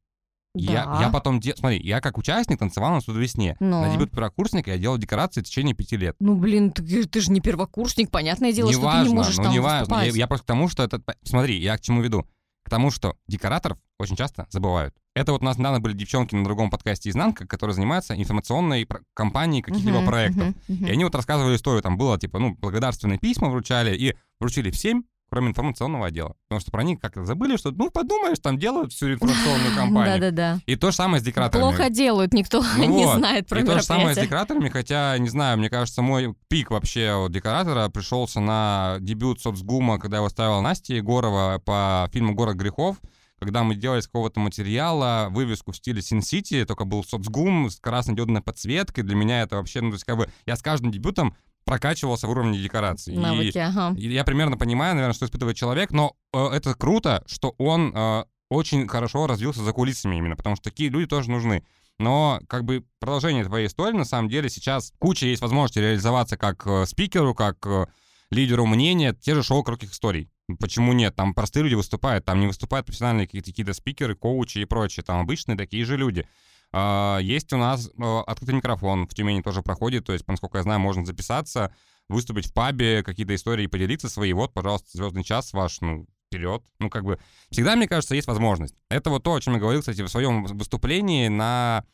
[0.55, 1.01] Я, Да.
[1.01, 1.39] я потом...
[1.39, 3.55] де- Смотри, я как участник танцевал на студ весне.
[3.59, 3.81] Но.
[3.85, 6.15] На дебют первокурсника я делал декорации в течение пяти лет.
[6.19, 9.51] Ну, блин, ты, ты же не первокурсник, понятное дело, что ты не можешь ну там
[9.53, 9.95] не важно.
[10.05, 11.01] Я, я просто к тому, что это...
[11.23, 12.25] Смотри, я к чему веду?
[12.63, 14.93] К тому, что декораторов очень часто забывают.
[15.15, 19.61] Это вот у нас недавно были девчонки на другом подкасте «Изнанка», которые занимаются информационной кампанией
[19.61, 20.43] каких-либо Мгм, проектов.
[20.47, 20.85] мгм, мгм.
[20.87, 25.05] И они вот рассказывали историю, там было, типа, ну, благодарственные письма вручали, и вручили всем,
[25.29, 26.35] кроме информационного отдела.
[26.47, 30.19] Потому что про них как-то забыли, что, ну, подумаешь, там делают всю информационную кампанию.
[30.19, 30.59] Да-да-да.
[30.65, 31.69] И то же самое с декораторами.
[31.69, 33.17] Плохо делают, никто Ну не вот.
[33.17, 36.71] знает про И то же самое с декораторами, хотя, не знаю, мне кажется, мой пик
[36.71, 42.55] вообще от декоратора пришелся на дебют соцгума, когда его ставила Настя Егорова по фильму «Город
[42.55, 42.97] грехов»,
[43.39, 48.41] когда мы делали из какого-то материала вывеску в стиле Син-Сити, только был соцгум с красно-диодной
[48.41, 49.03] подсветкой.
[49.03, 51.35] Для меня это вообще, ну, то есть, как бы, я с каждым дебютом
[51.69, 53.13] прокачивался в уровне декораций.
[53.13, 53.95] И- Навыки, ага.
[53.95, 58.23] и я примерно понимаю, наверное, что испытывает человек, но э, это круто, что он э,
[58.49, 61.63] очень хорошо развился за кулисами именно, потому что такие люди тоже нужны.
[61.99, 66.65] Но как бы продолжение твоей истории, на самом деле, сейчас куча есть возможности реализоваться как
[66.65, 67.85] э, спикеру, как э,
[68.31, 70.31] лидеру мнения, те же шоу коротких историй.
[70.59, 71.15] Почему нет?
[71.15, 75.03] Там простые люди выступают, там не выступают профессиональные какие-то, какие-то спикеры, коучи и прочее.
[75.03, 76.27] Там обычные такие же люди.
[76.71, 80.63] А, Есть у нас э, открытый микрофон, в Тюмени тоже проходит, то есть, насколько я
[80.63, 81.73] знаю, можно записаться,
[82.09, 84.33] выступить в пабе, какие-то истории поделиться свои.
[84.33, 86.63] Вот, пожалуйста, звездный час ваш, ну, вперед.
[86.79, 88.75] Ну, как бы, всегда, мне кажется, есть возможность.
[88.89, 91.85] Это вот то, о чем я говорил, кстати, в своем выступлении на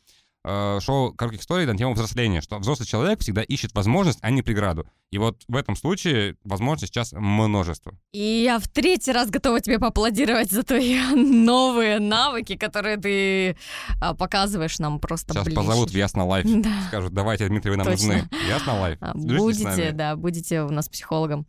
[0.82, 4.86] шоу коротких историй на тему взросления, что взрослый человек всегда ищет возможность, а не преграду.
[5.12, 7.94] И вот в этом случае возможностей сейчас множество.
[8.12, 13.58] И я в третий раз готова тебе поаплодировать за твои новые навыки, которые ты
[14.02, 15.56] а, показываешь нам просто Сейчас ближе.
[15.56, 16.46] позовут в Ясно Live.
[16.66, 16.72] Да.
[16.88, 18.14] Скажут, давайте, Дмитрий, вы нам Точно.
[18.14, 18.30] нужны.
[18.48, 18.98] Ясно Live.
[19.02, 21.46] А, Будете, да, будете у нас психологом.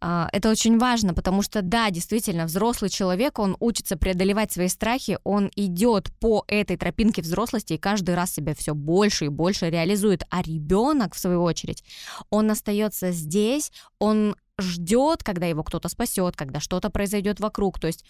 [0.00, 5.18] А, Это очень важно, потому что, да, действительно, взрослый человек, он учится преодолевать свои страхи,
[5.24, 10.24] он идет по этой тропинке взрослости и каждый раз себя все больше и больше реализует.
[10.30, 11.84] А ребенок, в свою очередь,
[12.30, 17.78] он остается здесь, он ждет, когда его кто-то спасет, когда что-то произойдет вокруг.
[17.78, 18.04] То есть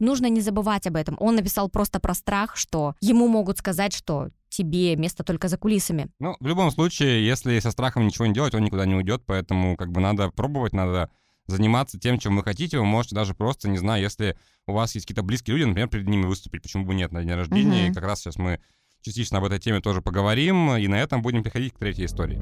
[0.00, 1.16] нужно не забывать об этом.
[1.20, 6.08] Он написал просто про страх, что ему могут сказать, что тебе место только за кулисами.
[6.18, 9.76] Ну, в любом случае, если со страхом ничего не делать, он никуда не уйдет, поэтому
[9.76, 11.10] как бы надо пробовать, надо
[11.52, 12.78] заниматься тем, чем вы хотите.
[12.78, 14.36] Вы можете даже просто, не знаю, если
[14.66, 17.34] у вас есть какие-то близкие люди, например, перед ними выступить, почему бы нет на день
[17.34, 17.84] рождения.
[17.84, 17.90] Мгм.
[17.90, 18.60] И как раз сейчас мы
[19.02, 22.38] частично об этой теме тоже поговорим, и на этом будем переходить к третьей истории.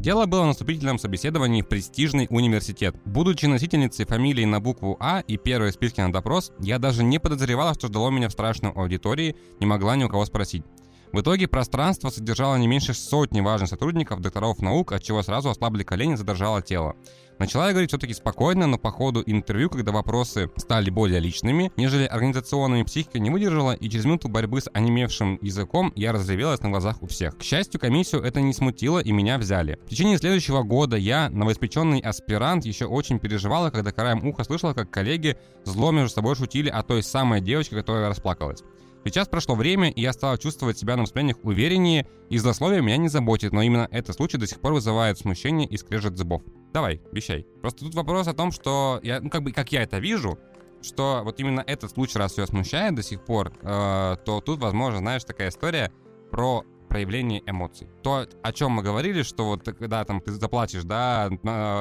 [0.00, 2.96] Дело было на вступительном собеседовании в престижный университет.
[3.04, 7.18] Будучи носительницей фамилии на букву А и первой в списке на допрос, я даже не
[7.18, 10.64] подозревала, что ждало меня в страшной аудитории, не могла ни у кого спросить.
[11.12, 15.82] В итоге пространство содержало не меньше сотни важных сотрудников, докторов наук, от чего сразу ослабли
[15.82, 16.94] колени, задрожало тело.
[17.40, 22.04] Начала я говорить все-таки спокойно, но по ходу интервью, когда вопросы стали более личными, нежели
[22.04, 27.02] организационными, психика не выдержала, и через минуту борьбы с онемевшим языком я разревелась на глазах
[27.02, 27.36] у всех.
[27.38, 29.80] К счастью, комиссию это не смутило, и меня взяли.
[29.86, 34.90] В течение следующего года я, новоиспеченный аспирант, еще очень переживала, когда краем уха слышала, как
[34.90, 38.62] коллеги зло между собой шутили о той самой девочке, которая расплакалась.
[39.04, 43.08] Сейчас прошло время, и я стала чувствовать себя на выступлениях увереннее, и злословие меня не
[43.08, 46.42] заботит, но именно этот случай до сих пор вызывает смущение и скрежет зубов.
[46.72, 47.46] Давай, вещай.
[47.62, 50.38] Просто тут вопрос о том, что я, ну как бы, как я это вижу,
[50.82, 54.98] что вот именно этот случай, раз все смущает до сих пор, э, то тут, возможно,
[54.98, 55.92] знаешь, такая история
[56.30, 57.88] про проявление эмоций.
[58.02, 61.30] То, о чем мы говорили, что вот когда там ты заплатишь, да,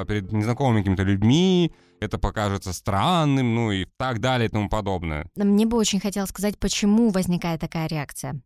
[0.07, 5.29] перед незнакомыми какими-то людьми, это покажется странным, ну и так далее и тому подобное.
[5.35, 8.41] Но Мне бы очень хотелось сказать, почему возникает такая реакция.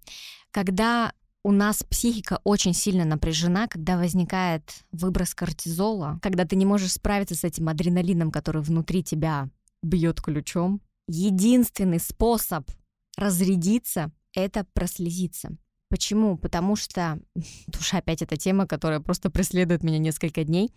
[0.52, 6.94] Когда у нас психика очень сильно напряжена, когда возникает выброс кортизола, когда ты не можешь
[6.94, 9.50] справиться с этим адреналином, который внутри тебя
[9.82, 10.82] бьет ключом.
[11.08, 12.70] Единственный способ
[13.18, 15.58] разрядиться— это прослезиться.
[15.90, 16.38] Почему?
[16.38, 17.20] Потому что,
[17.68, 20.72] душа опять эта тема, которая просто преследует меня несколько дней.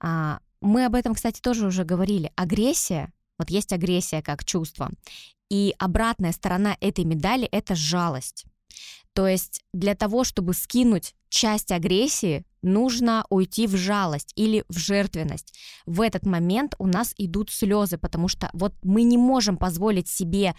[0.00, 2.32] А, Мы об этом, кстати, тоже уже говорили.
[2.36, 4.90] Агрессия, вот есть агрессия как чувство,
[5.50, 8.46] и обратная сторона этой медали— это жалость.
[9.12, 15.54] То есть для того, чтобы скинуть часть агрессии, нужно уйти в жалость или в жертвенность.
[15.84, 20.54] В этот момент у нас идут слезы, потому что вот мы не можем позволить себе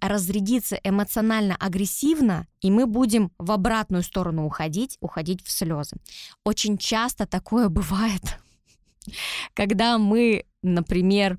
[0.00, 5.96] разрядиться эмоционально агрессивно, и мы будем в обратную сторону уходить, уходить в слезы.
[6.42, 8.38] Очень часто такое бывает,
[9.54, 11.38] когда мы, например,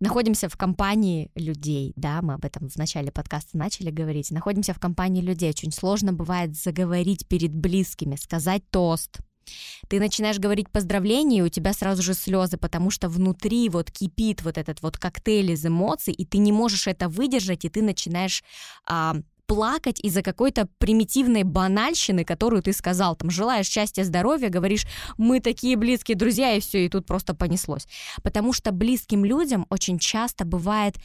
[0.00, 4.80] находимся в компании людей, да, мы об этом в начале подкаста начали говорить, находимся в
[4.80, 9.18] компании людей, очень сложно бывает заговорить перед близкими, сказать тост.
[9.88, 14.42] Ты начинаешь говорить поздравления, и у тебя сразу же слезы, потому что внутри вот кипит
[14.42, 18.42] вот этот вот коктейль из эмоций, и ты не можешь это выдержать, и ты начинаешь
[18.86, 19.16] а,
[19.52, 23.16] плакать из-за какой-то примитивной банальщины, которую ты сказал.
[23.16, 24.86] Там желаешь счастья, здоровья, говоришь,
[25.18, 27.86] мы такие близкие друзья, и все, и тут просто понеслось.
[28.22, 30.96] Потому что близким людям очень часто бывает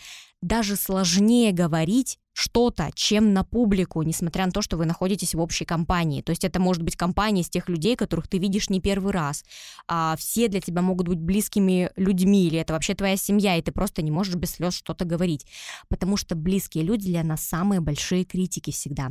[0.41, 5.65] даже сложнее говорить что-то, чем на публику, несмотря на то, что вы находитесь в общей
[5.65, 6.21] компании.
[6.21, 9.43] То есть это может быть компания из тех людей, которых ты видишь не первый раз.
[9.87, 13.71] А все для тебя могут быть близкими людьми, или это вообще твоя семья, и ты
[13.71, 15.47] просто не можешь без слез что-то говорить.
[15.89, 19.09] Потому что близкие люди для нас самые большие критики всегда.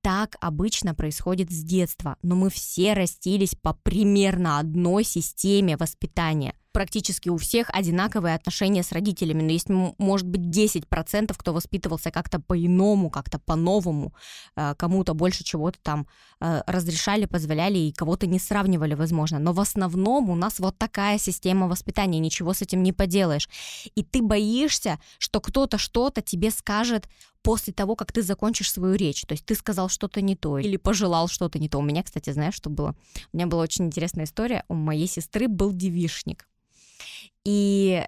[0.00, 6.54] Так обычно происходит с детства, но мы все растились по примерно одной системе воспитания.
[6.72, 12.40] Практически у всех одинаковые отношения с родителями, но есть, может быть, 10%, кто воспитывался как-то
[12.40, 14.14] по-иному, как-то по-новому,
[14.56, 16.06] э, кому-то больше чего-то там
[16.40, 19.38] э, разрешали, позволяли и кого-то не сравнивали, возможно.
[19.38, 23.48] Но в основном у нас вот такая система воспитания, ничего с этим не поделаешь.
[23.94, 27.06] И ты боишься, что кто-то что-то тебе скажет
[27.42, 29.22] после того, как ты закончишь свою речь.
[29.22, 31.78] То есть ты сказал что-то не то или пожелал что-то не то.
[31.78, 32.94] У меня, кстати, знаешь, что было?
[33.32, 34.64] У меня была очень интересная история.
[34.68, 36.46] У моей сестры был девишник.
[37.44, 38.04] И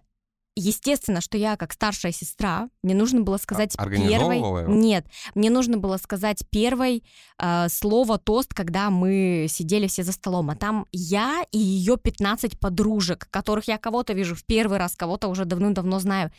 [0.57, 4.41] естественно, что я как старшая сестра, мне нужно было сказать первой...
[4.69, 7.03] Нет, мне нужно было сказать первой
[7.39, 10.51] э, слово тост, когда мы сидели все за столом.
[10.51, 15.29] А там я и ее 15 подружек, которых я кого-то вижу в первый раз, кого-то
[15.29, 16.31] уже давным-давно знаю.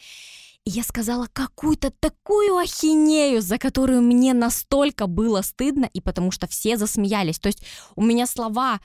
[0.65, 6.47] И я сказала какую-то такую ахинею, за которую мне настолько было стыдно, и потому что
[6.47, 7.37] все засмеялись.
[7.37, 7.63] То есть
[7.95, 8.79] у меня слова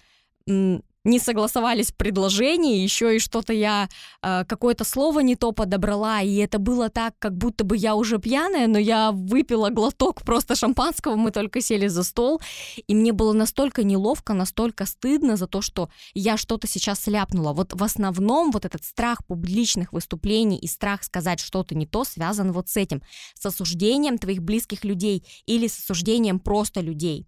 [1.05, 3.89] не согласовались в предложении, еще и что-то я,
[4.23, 8.19] э, какое-то слово не то подобрала, и это было так, как будто бы я уже
[8.19, 12.41] пьяная, но я выпила глоток просто шампанского, мы только сели за стол,
[12.87, 17.53] и мне было настолько неловко, настолько стыдно за то, что я что-то сейчас сляпнула.
[17.53, 22.53] Вот в основном вот этот страх публичных выступлений и страх сказать что-то не то связан
[22.53, 23.03] вот с этим,
[23.35, 27.27] с осуждением твоих близких людей или с осуждением просто людей.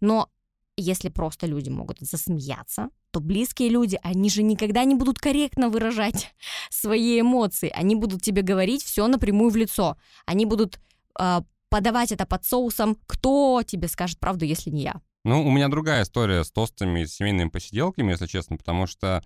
[0.00, 0.28] Но
[0.76, 6.34] если просто люди могут засмеяться, то близкие люди, они же никогда не будут корректно выражать
[6.70, 7.70] свои эмоции.
[7.74, 9.96] Они будут тебе говорить все напрямую в лицо.
[10.26, 10.80] Они будут
[11.18, 12.96] э, подавать это под соусом.
[13.06, 15.00] Кто тебе скажет правду, если не я?
[15.24, 19.22] Ну, у меня другая история с тостами и семейными посиделками, если честно, потому что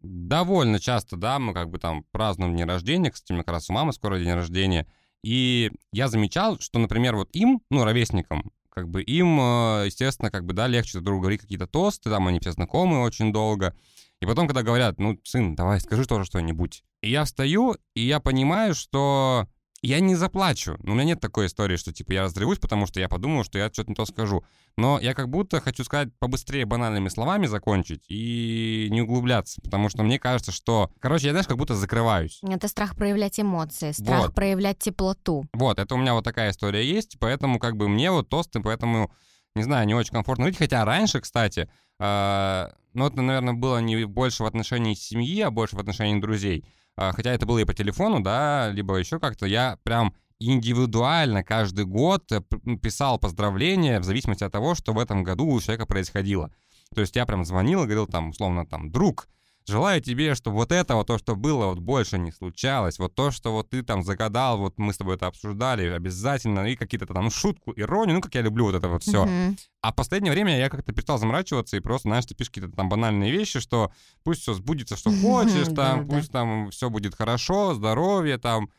[0.00, 3.68] довольно часто, да, мы как бы там празднуем день рождения, кстати, у меня как раз
[3.68, 4.86] у мамы скоро день рождения,
[5.24, 10.44] и я замечал, что, например, вот им, ну, ровесникам, как бы им, э, естественно, как
[10.44, 13.74] бы, да, легче друг другу говорить какие-то тосты, там они все знакомы очень долго.
[14.20, 16.84] И потом, когда говорят, ну, сын, давай скажи тоже что-нибудь.
[17.00, 19.48] И я встаю, и я понимаю, что
[19.82, 20.76] я не заплачу.
[20.82, 23.68] У меня нет такой истории, что типа я разревусь, потому что я подумал, что я
[23.68, 24.44] что-то не то скажу.
[24.76, 30.02] Но я как будто хочу сказать побыстрее банальными словами закончить и не углубляться, потому что
[30.02, 32.40] мне кажется, что, короче, я, знаешь, как будто закрываюсь.
[32.42, 34.34] Это страх проявлять эмоции, страх вот.
[34.34, 35.46] проявлять теплоту.
[35.52, 39.10] Вот, это у меня вот такая история есть, поэтому как бы мне вот тосты, поэтому,
[39.54, 40.58] не знаю, не очень комфортно жить.
[40.58, 45.76] Хотя раньше, кстати, э, ну это, наверное, было не больше в отношении семьи, а больше
[45.76, 46.64] в отношении друзей.
[46.96, 51.84] А, хотя это было и по телефону, да, либо еще как-то, я прям индивидуально каждый
[51.84, 52.40] год э,
[52.82, 56.50] писал поздравления в зависимости от того, что в этом году у человека происходило.
[56.94, 59.28] То есть я прям звонил и говорил там, условно, там, друг,
[59.68, 63.00] Желаю тебе, чтобы вот это вот то, что было, вот больше не случалось.
[63.00, 66.76] Вот то, что вот ты там загадал, вот мы с тобой это обсуждали обязательно, и
[66.76, 69.24] какие-то там ну, шутку, иронию, ну, как я люблю вот это вот все.
[69.24, 69.58] Uh-huh.
[69.82, 72.88] А в последнее время я как-то перестал заморачиваться и просто, знаешь, ты пишешь какие-то там
[72.88, 73.90] банальные вещи, что
[74.22, 78.70] пусть все сбудется, что хочешь, там, пусть там все будет хорошо, здоровье там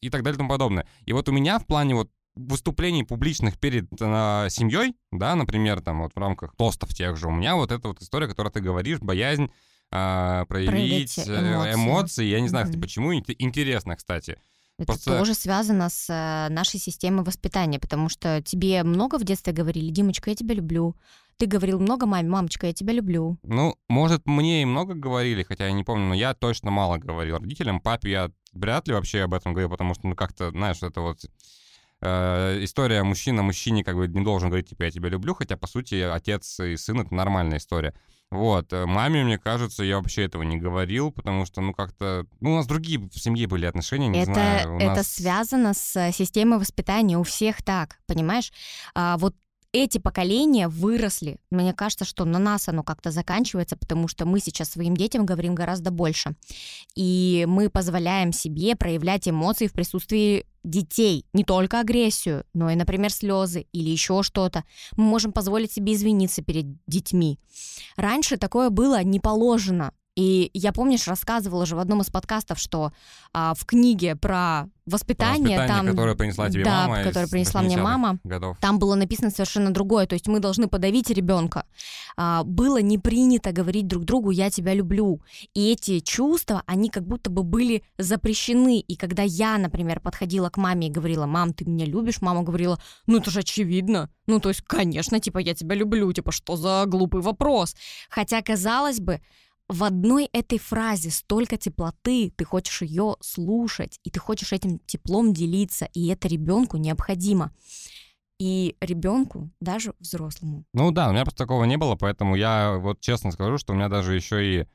[0.00, 0.86] и так далее и тому подобное.
[1.06, 6.02] И вот у меня в плане вот выступлений публичных перед э, семьей, да, например, там
[6.02, 8.98] вот в рамках тостов тех же, у меня вот эта вот история, которую ты говоришь,
[8.98, 9.50] боязнь
[9.90, 11.74] а, проявить, проявить э, эмоции.
[11.74, 12.24] эмоции.
[12.24, 12.80] Я не знаю, mm-hmm.
[12.80, 13.14] почему.
[13.14, 14.38] Интересно, кстати.
[14.76, 15.18] Это Просто...
[15.18, 20.30] тоже связано с э, нашей системой воспитания, потому что тебе много в детстве говорили, Димочка,
[20.30, 20.96] я тебя люблю.
[21.36, 23.38] Ты говорил много маме, мамочка, я тебя люблю.
[23.42, 27.38] Ну, может, мне и много говорили, хотя я не помню, но я точно мало говорил
[27.38, 27.80] родителям.
[27.80, 31.24] Папе я вряд ли вообще об этом говорил, потому что, ну, как-то, знаешь, это вот
[32.00, 35.66] э, история мужчина мужчине как бы не должен говорить, типа, я тебя люблю, хотя, по
[35.66, 37.94] сути, отец и сын— это нормальная история.
[38.34, 38.72] Вот.
[38.72, 42.26] Э, маме, мне кажется, я вообще этого не говорил, потому что, ну, как-то...
[42.40, 44.76] Ну, у нас другие в семье были отношения, не это, знаю.
[44.76, 45.08] Это нас...
[45.08, 47.16] связано с системой воспитания.
[47.16, 48.52] У всех так, понимаешь?
[48.94, 49.36] А, вот
[49.72, 51.38] эти поколения выросли.
[51.50, 55.54] Мне кажется, что на нас оно как-то заканчивается, потому что мы сейчас своим детям говорим
[55.54, 56.34] гораздо больше.
[56.94, 63.12] И мы позволяем себе проявлять эмоции в присутствии детей, не только агрессию, но и, например,
[63.12, 64.64] слезы или еще что-то.
[64.96, 67.38] Мы можем позволить себе извиниться перед детьми.
[67.96, 69.92] Раньше такое было не положено.
[70.16, 72.92] И я, помнишь, рассказывала же в одном из подкастов, что
[73.32, 77.76] а, в книге про воспитание, воспитание там, которое принесла тебе да, мама, которое принесла мне
[77.76, 78.58] мама, годов.
[78.60, 80.06] там было написано совершенно другое.
[80.06, 81.66] То есть мы должны подавить ребенка.
[82.16, 85.20] А, было не принято говорить друг другу "я тебя люблю",
[85.54, 88.80] и эти чувства, они как будто бы были запрещены.
[88.80, 92.78] И когда я, например, подходила к маме и говорила: "Мам, ты меня любишь?", мама говорила:
[93.06, 94.10] "Ну это же очевидно".
[94.26, 97.74] Ну то есть, конечно, типа я тебя люблю, типа что за глупый вопрос.
[98.08, 99.20] Хотя казалось бы
[99.68, 105.32] в одной этой фразе столько теплоты, ты хочешь ее слушать, и ты хочешь этим теплом
[105.32, 107.52] делиться, и это ребенку необходимо.
[108.38, 110.64] И ребенку, даже взрослому.
[110.74, 113.76] Ну да, у меня просто такого не было, поэтому я вот честно скажу, что у
[113.76, 114.66] меня даже еще и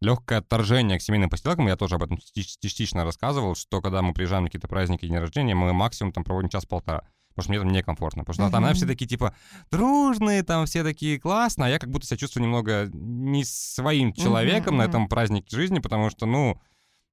[0.00, 4.44] легкое отторжение к семейным посиделкам, я тоже об этом частично рассказывал, что когда мы приезжаем
[4.44, 8.24] на какие-то праздники, дни рождения, мы максимум там проводим час-полтора потому что мне там некомфортно.
[8.24, 8.50] Потому что uh-huh.
[8.50, 9.34] там, там все такие, типа,
[9.70, 14.74] дружные, там все такие классные, а я как будто себя чувствую немного не своим человеком
[14.74, 16.60] uh-huh, на этом празднике жизни, потому что, ну,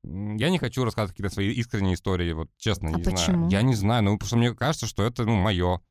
[0.03, 3.47] я не хочу рассказывать какие-то свои искренние истории, вот честно, а не почему?
[3.47, 3.49] знаю.
[3.49, 5.81] Я не знаю, ну, потому что мне кажется, что это, ну, мое.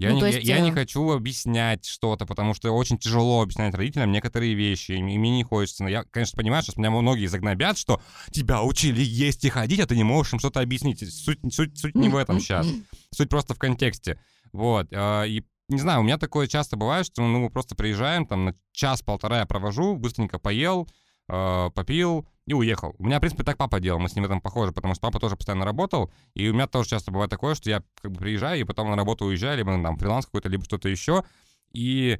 [0.00, 3.42] Я, ну, не, есть, я, я не э, хочу объяснять что-то, потому что очень тяжело
[3.42, 5.82] объяснять родителям некоторые вещи, и мне не хочется.
[5.82, 9.86] Но я, конечно, понимаю, что меня многие загнобят, что тебя учили есть и ходить, а
[9.86, 11.00] ты не можешь им что-то объяснить.
[11.12, 12.66] Суть, суть, суть не в этом сейчас.
[13.14, 14.18] Суть просто в контексте.
[14.52, 14.88] Вот.
[14.90, 18.46] А, и не знаю, у меня такое часто бывает, что ну, мы просто приезжаем, там
[18.46, 20.88] на час-полтора я провожу, быстренько поел,
[21.28, 22.96] э, попил и уехал.
[22.98, 25.02] У меня, в принципе, так папа делал, мы с ним в этом похожи, потому что
[25.02, 28.18] папа тоже постоянно работал, и у меня тоже часто бывает такое, что я как бы
[28.18, 31.22] приезжаю, и потом на работу уезжаю, либо там фриланс какой-то, либо что-то еще,
[31.70, 32.18] и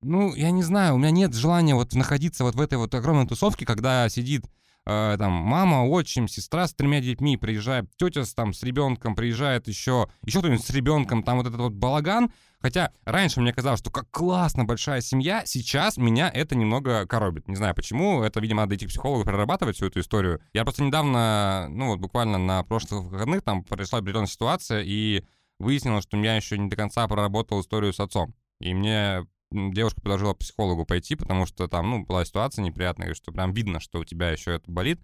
[0.00, 3.26] ну, я не знаю, у меня нет желания вот находиться вот в этой вот огромной
[3.26, 4.44] тусовке, когда сидит
[4.86, 9.66] э, там мама, отчим, сестра с тремя детьми, приезжает тетя с, там с ребенком, приезжает
[9.66, 12.32] еще, еще кто-нибудь с ребенком, там вот этот вот балаган.
[12.62, 17.48] Хотя раньше мне казалось, что как классно большая семья, сейчас меня это немного коробит.
[17.48, 20.40] Не знаю почему, это, видимо, надо идти к психологу, прорабатывать всю эту историю.
[20.52, 25.24] Я просто недавно, ну вот буквально на прошлых выходных там произошла определенная ситуация, и
[25.58, 28.34] выяснилось, что я еще не до конца проработал историю с отцом.
[28.60, 33.52] И мне девушка предложила психологу пойти, потому что там, ну, была ситуация неприятная, что прям
[33.52, 35.00] видно, что у тебя еще это болит.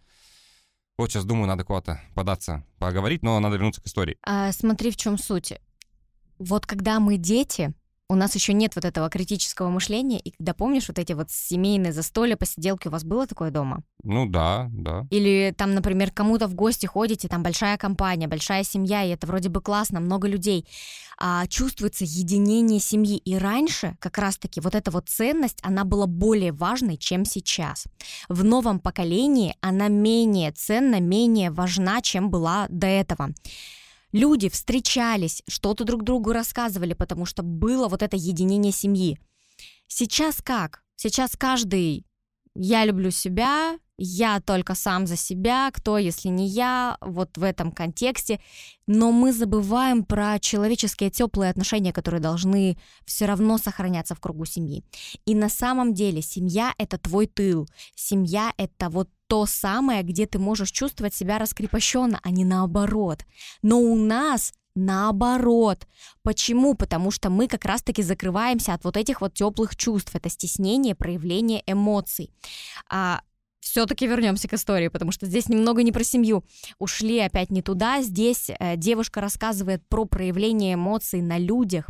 [0.96, 4.16] Вот сейчас думаю, надо куда-то податься, поговорить, но надо вернуться к истории.
[4.22, 5.54] А, смотри, в чем суть.
[6.38, 7.72] Вот когда мы дети,
[8.10, 11.92] у нас еще нет вот этого критического мышления, и когда помнишь вот эти вот семейные
[11.92, 13.82] застолья, посиделки, у вас было такое дома?
[14.02, 15.06] Ну да, да.
[15.10, 19.50] Или там, например, кому-то в гости ходите, там большая компания, большая семья, и это вроде
[19.50, 20.66] бы классно, много людей.
[21.20, 23.18] А чувствуется единение семьи.
[23.18, 27.84] И раньше как раз-таки вот эта вот ценность, она была более важной, чем сейчас.
[28.28, 33.34] В новом поколении она менее ценна, менее важна, чем была до этого
[34.12, 39.18] люди встречались, что-то друг другу рассказывали, потому что было вот это единение семьи.
[39.86, 40.82] Сейчас как?
[40.96, 42.06] Сейчас каждый
[42.54, 47.72] «я люблю себя», «я только сам за себя», «кто, если не я», вот в этом
[47.72, 48.40] контексте.
[48.86, 54.84] Но мы забываем про человеческие теплые отношения, которые должны все равно сохраняться в кругу семьи.
[55.26, 60.38] И на самом деле семья— это твой тыл, семья— это вот то самое, где ты
[60.38, 63.24] можешь чувствовать себя раскрепощенно, а не наоборот.
[63.60, 65.86] Но у нас наоборот.
[66.22, 66.74] Почему?
[66.74, 70.14] Потому что мы как раз-таки закрываемся от вот этих вот теплых чувств.
[70.14, 72.30] Это стеснение, проявление эмоций.
[72.88, 73.20] А,
[73.68, 76.44] все-таки вернемся к истории, потому что здесь немного не про семью.
[76.78, 78.02] Ушли опять не туда.
[78.02, 81.86] Здесь э, девушка рассказывает про проявление эмоций на людях.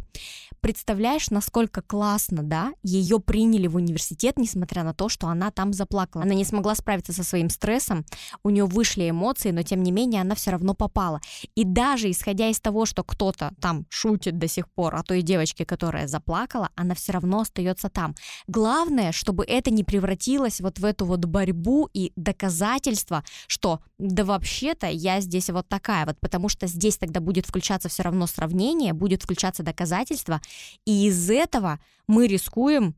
[0.61, 2.73] Представляешь, насколько классно, да?
[2.83, 6.25] Ее приняли в университет, несмотря на то, что она там заплакала.
[6.25, 8.05] Она не смогла справиться со своим стрессом,
[8.43, 11.21] у нее вышли эмоции, но тем не менее она все равно попала.
[11.55, 15.65] И даже исходя из того, что кто-то там шутит до сих пор о той девочке,
[15.65, 18.17] которая заплакала, она все равно остается там.
[18.49, 24.87] Главное, чтобы это не превратилось вот в эту вот борьбу и доказательство, что да вообще-то
[24.87, 29.23] я здесь вот такая вот, потому что здесь тогда будет включаться все равно сравнение, будет
[29.23, 30.41] включаться доказательство,
[30.85, 32.95] и из этого мы рискуем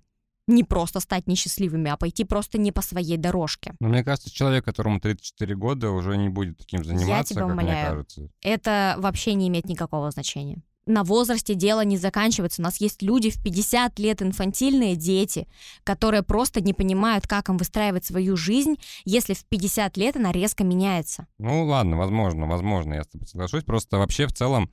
[0.47, 3.75] не просто стать несчастливыми, а пойти просто не по своей дорожке.
[3.81, 7.53] Но мне кажется, человек, которому 34 года, уже не будет таким заниматься, Я тебя как
[7.53, 7.79] умоляю.
[7.79, 8.29] мне кажется.
[8.43, 10.63] Это вообще не имеет никакого значения.
[10.91, 12.63] На возрасте дело не заканчивается.
[12.63, 15.47] У нас есть люди в 50 лет, инфантильные дети,
[15.85, 20.65] которые просто не понимают, как им выстраивать свою жизнь, если в 50 лет она резко
[20.65, 21.27] меняется.
[21.39, 23.65] Ну ладно, возможно, возможно, я с тобой соглашусь.
[23.65, 24.71] Просто вообще в целом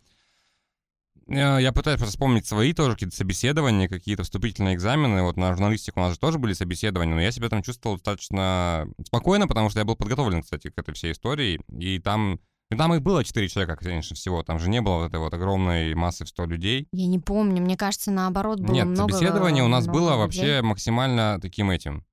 [1.28, 5.24] Э, я пытаюсь просто вспомнить свои тоже какие-то собеседования, какие-то вступительные экзамены.
[5.24, 8.88] Вот на журналистику у нас же тоже были собеседования, но я себя там чувствовал достаточно
[9.05, 11.59] спокойно, потому что я был подготовлен, кстати, к этой всей истории.
[11.78, 12.39] И там
[12.70, 14.43] и там их было четыре человека, конечно, всего.
[14.43, 16.88] Там же не было вот этой вот огромной массы в 100 людей.
[16.91, 17.61] Я не помню.
[17.61, 20.18] Мне кажется, наоборот, было Нет, много собеседование у нас было людей.
[20.18, 22.03] вообще максимально таким этим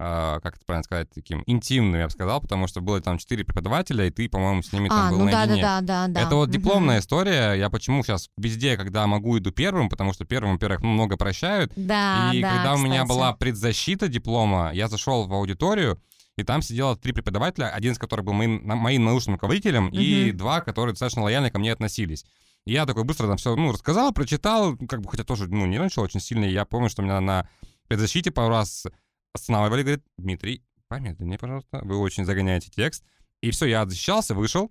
[0.00, 3.44] а, как это правильно сказать, таким интимным, я бы сказал, потому что было там четыре
[3.44, 5.62] преподавателя, и ты, по-моему, с ними там А, был ну да, да, наедине.
[5.62, 6.20] да, да, да.
[6.22, 7.54] Это вот дипломная история.
[7.54, 11.72] Я почему сейчас везде, когда могу, иду первым, потому что первым, во-первых, много прощают.
[11.74, 13.08] Да, и да, когда у меня кстати.
[13.08, 16.00] была предзащита диплома, я зашел в аудиторию,
[16.38, 20.36] и там сидело три преподавателя, один из которых был моим, моим научным руководителем, и Мгм.
[20.36, 22.24] два, которые достаточно лояльно ко мне относились.
[22.64, 26.04] И я такой быстро там все, ну, рассказал, прочитал, как бы, хотя тоже, ну, нервничал
[26.04, 27.48] очень сильно, и я помню, что меня на
[27.88, 28.86] предзащите пару раз
[29.34, 33.02] останавливали, говорит, Дмитрий, помедленнее, пожалуйста, вы очень загоняете текст.
[33.42, 34.70] И все, я защищался, вышел,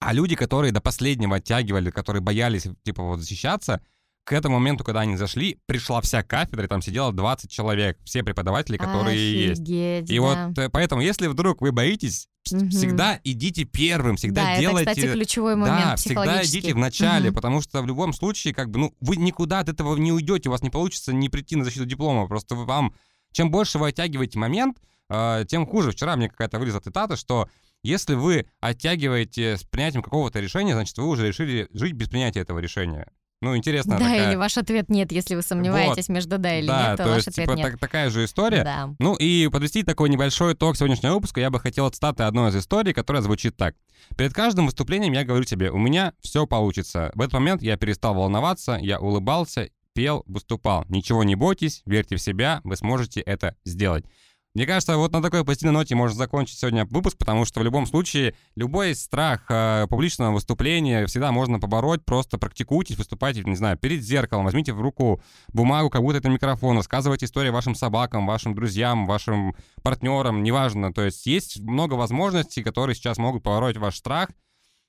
[0.00, 3.80] а люди, которые до последнего оттягивали, которые боялись, типа, вот защищаться,
[4.24, 8.22] к этому моменту, когда они зашли, пришла вся кафедра, и там сидело 20 человек, все
[8.22, 9.60] преподаватели, которые есть.
[9.60, 10.22] Офигеть, И да.
[10.48, 12.68] вот э, поэтому, если вдруг вы боитесь, Мгм.
[12.70, 14.90] всегда идите первым, всегда да, делайте...
[14.90, 17.34] это, кстати, ключевой момент Да, всегда идите в начале, Мгм.
[17.36, 20.52] потому что в любом случае, как бы, ну, вы никуда от этого не уйдете, у
[20.52, 22.26] вас не получится не прийти на защиту диплома.
[22.26, 22.94] Просто вы- вам,
[23.32, 24.76] чем больше вы оттягиваете момент,
[25.10, 25.92] э, тем хуже.
[25.92, 27.48] Вчера мне какая-то вылезла цитата, что
[27.82, 32.58] если вы оттягиваете с принятием какого-то решения, значит, вы уже решили жить без принятия этого
[32.58, 33.06] решения.
[33.44, 33.98] Ну, интересно.
[33.98, 34.30] Да, такая...
[34.30, 37.16] или ваш ответ нет, если вы сомневаетесь между да или да, нет, то, то ваш
[37.18, 37.70] есть, ответ типа, нет.
[37.72, 38.64] так- такая же история.
[38.64, 38.94] Да.
[38.98, 42.92] Ну и подвести такой небольшой итог сегодняшнего выпуска я бы хотел цитаты одной из историй,
[42.92, 43.74] которая звучит так.
[44.16, 47.10] Перед каждым выступлением я говорю тебе, у меня все получится.
[47.14, 50.84] В этот момент я перестал волноваться, я улыбался, пел, выступал.
[50.88, 54.04] Ничего не бойтесь, верьте в себя, вы сможете это сделать.
[54.54, 57.86] Мне кажется, вот на такой позитивной ноте можно закончить сегодня выпуск, потому что в любом
[57.86, 64.00] случае любой страх э, публичного выступления всегда можно побороть, просто практикуйтесь, выступайте, не знаю, перед
[64.02, 65.20] зеркалом, возьмите в руку
[65.52, 70.92] бумагу, как будто это микрофон, рассказывайте истории вашим собакам, вашим друзьям, вашим партнерам, неважно.
[70.92, 74.30] То есть есть много возможностей, которые сейчас могут побороть ваш страх.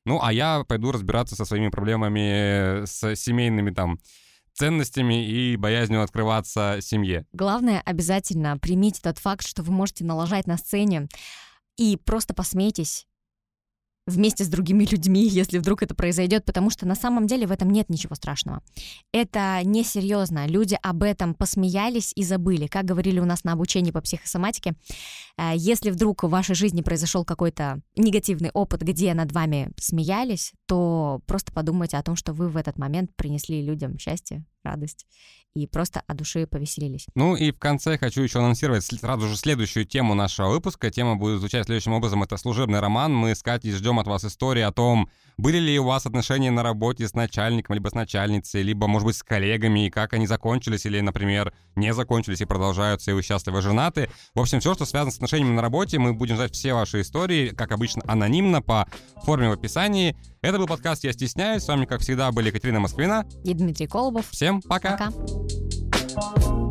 [0.06, 3.98] Ну, а я пойду разбираться со своими проблемами, с семейными там
[4.56, 7.26] ценностями и боязнью открываться семье.
[7.34, 11.08] Главное, обязательно примите тот факт, что вы можете налажать на сцене
[11.78, 13.08] и просто посмейтесь
[14.08, 17.70] вместе с другими людьми, если вдруг это произойдет, потому что на самом деле в этом
[17.70, 18.62] нет ничего страшного.
[19.12, 20.48] Это несерьезно.
[20.48, 22.68] Люди об этом посмеялись и забыли.
[22.68, 24.76] Как говорили у нас на обучении по психосоматике,
[25.38, 31.22] э, если вдруг в вашей жизни произошел какой-то негативный опыт, где над вами смеялись, то
[31.26, 35.06] просто подумайте о том, что вы в этот момент принесли людям счастье, радость
[35.56, 37.08] и просто от души повеселились.
[37.16, 40.92] Ну и в конце хочу еще анонсировать сразу же следующую тему нашего выпуска.
[40.92, 42.24] Тема будет звучать следующим образом.
[42.24, 43.14] Это служебный роман.
[43.16, 46.64] Мы с Катей ждем от вас истории о том, были ли у вас отношения на
[46.64, 50.86] работе с начальником, либо с начальницей, либо, может быть, с коллегами, и как они закончились,
[50.86, 54.10] или, например, не закончились и продолжаются, и вы счастливы женаты.
[54.34, 57.50] В общем, все, что связано с отношениями на работе, мы будем ждать все ваши истории,
[57.50, 58.88] как обычно, анонимно, по
[59.24, 60.16] форме в описании.
[60.42, 61.64] Это был подкаст «Я стесняюсь».
[61.64, 64.30] С вами, как всегда, были Екатерина Москвина и Дмитрий Колобов.
[64.30, 65.12] Всем пока.
[66.16, 66.65] Пока.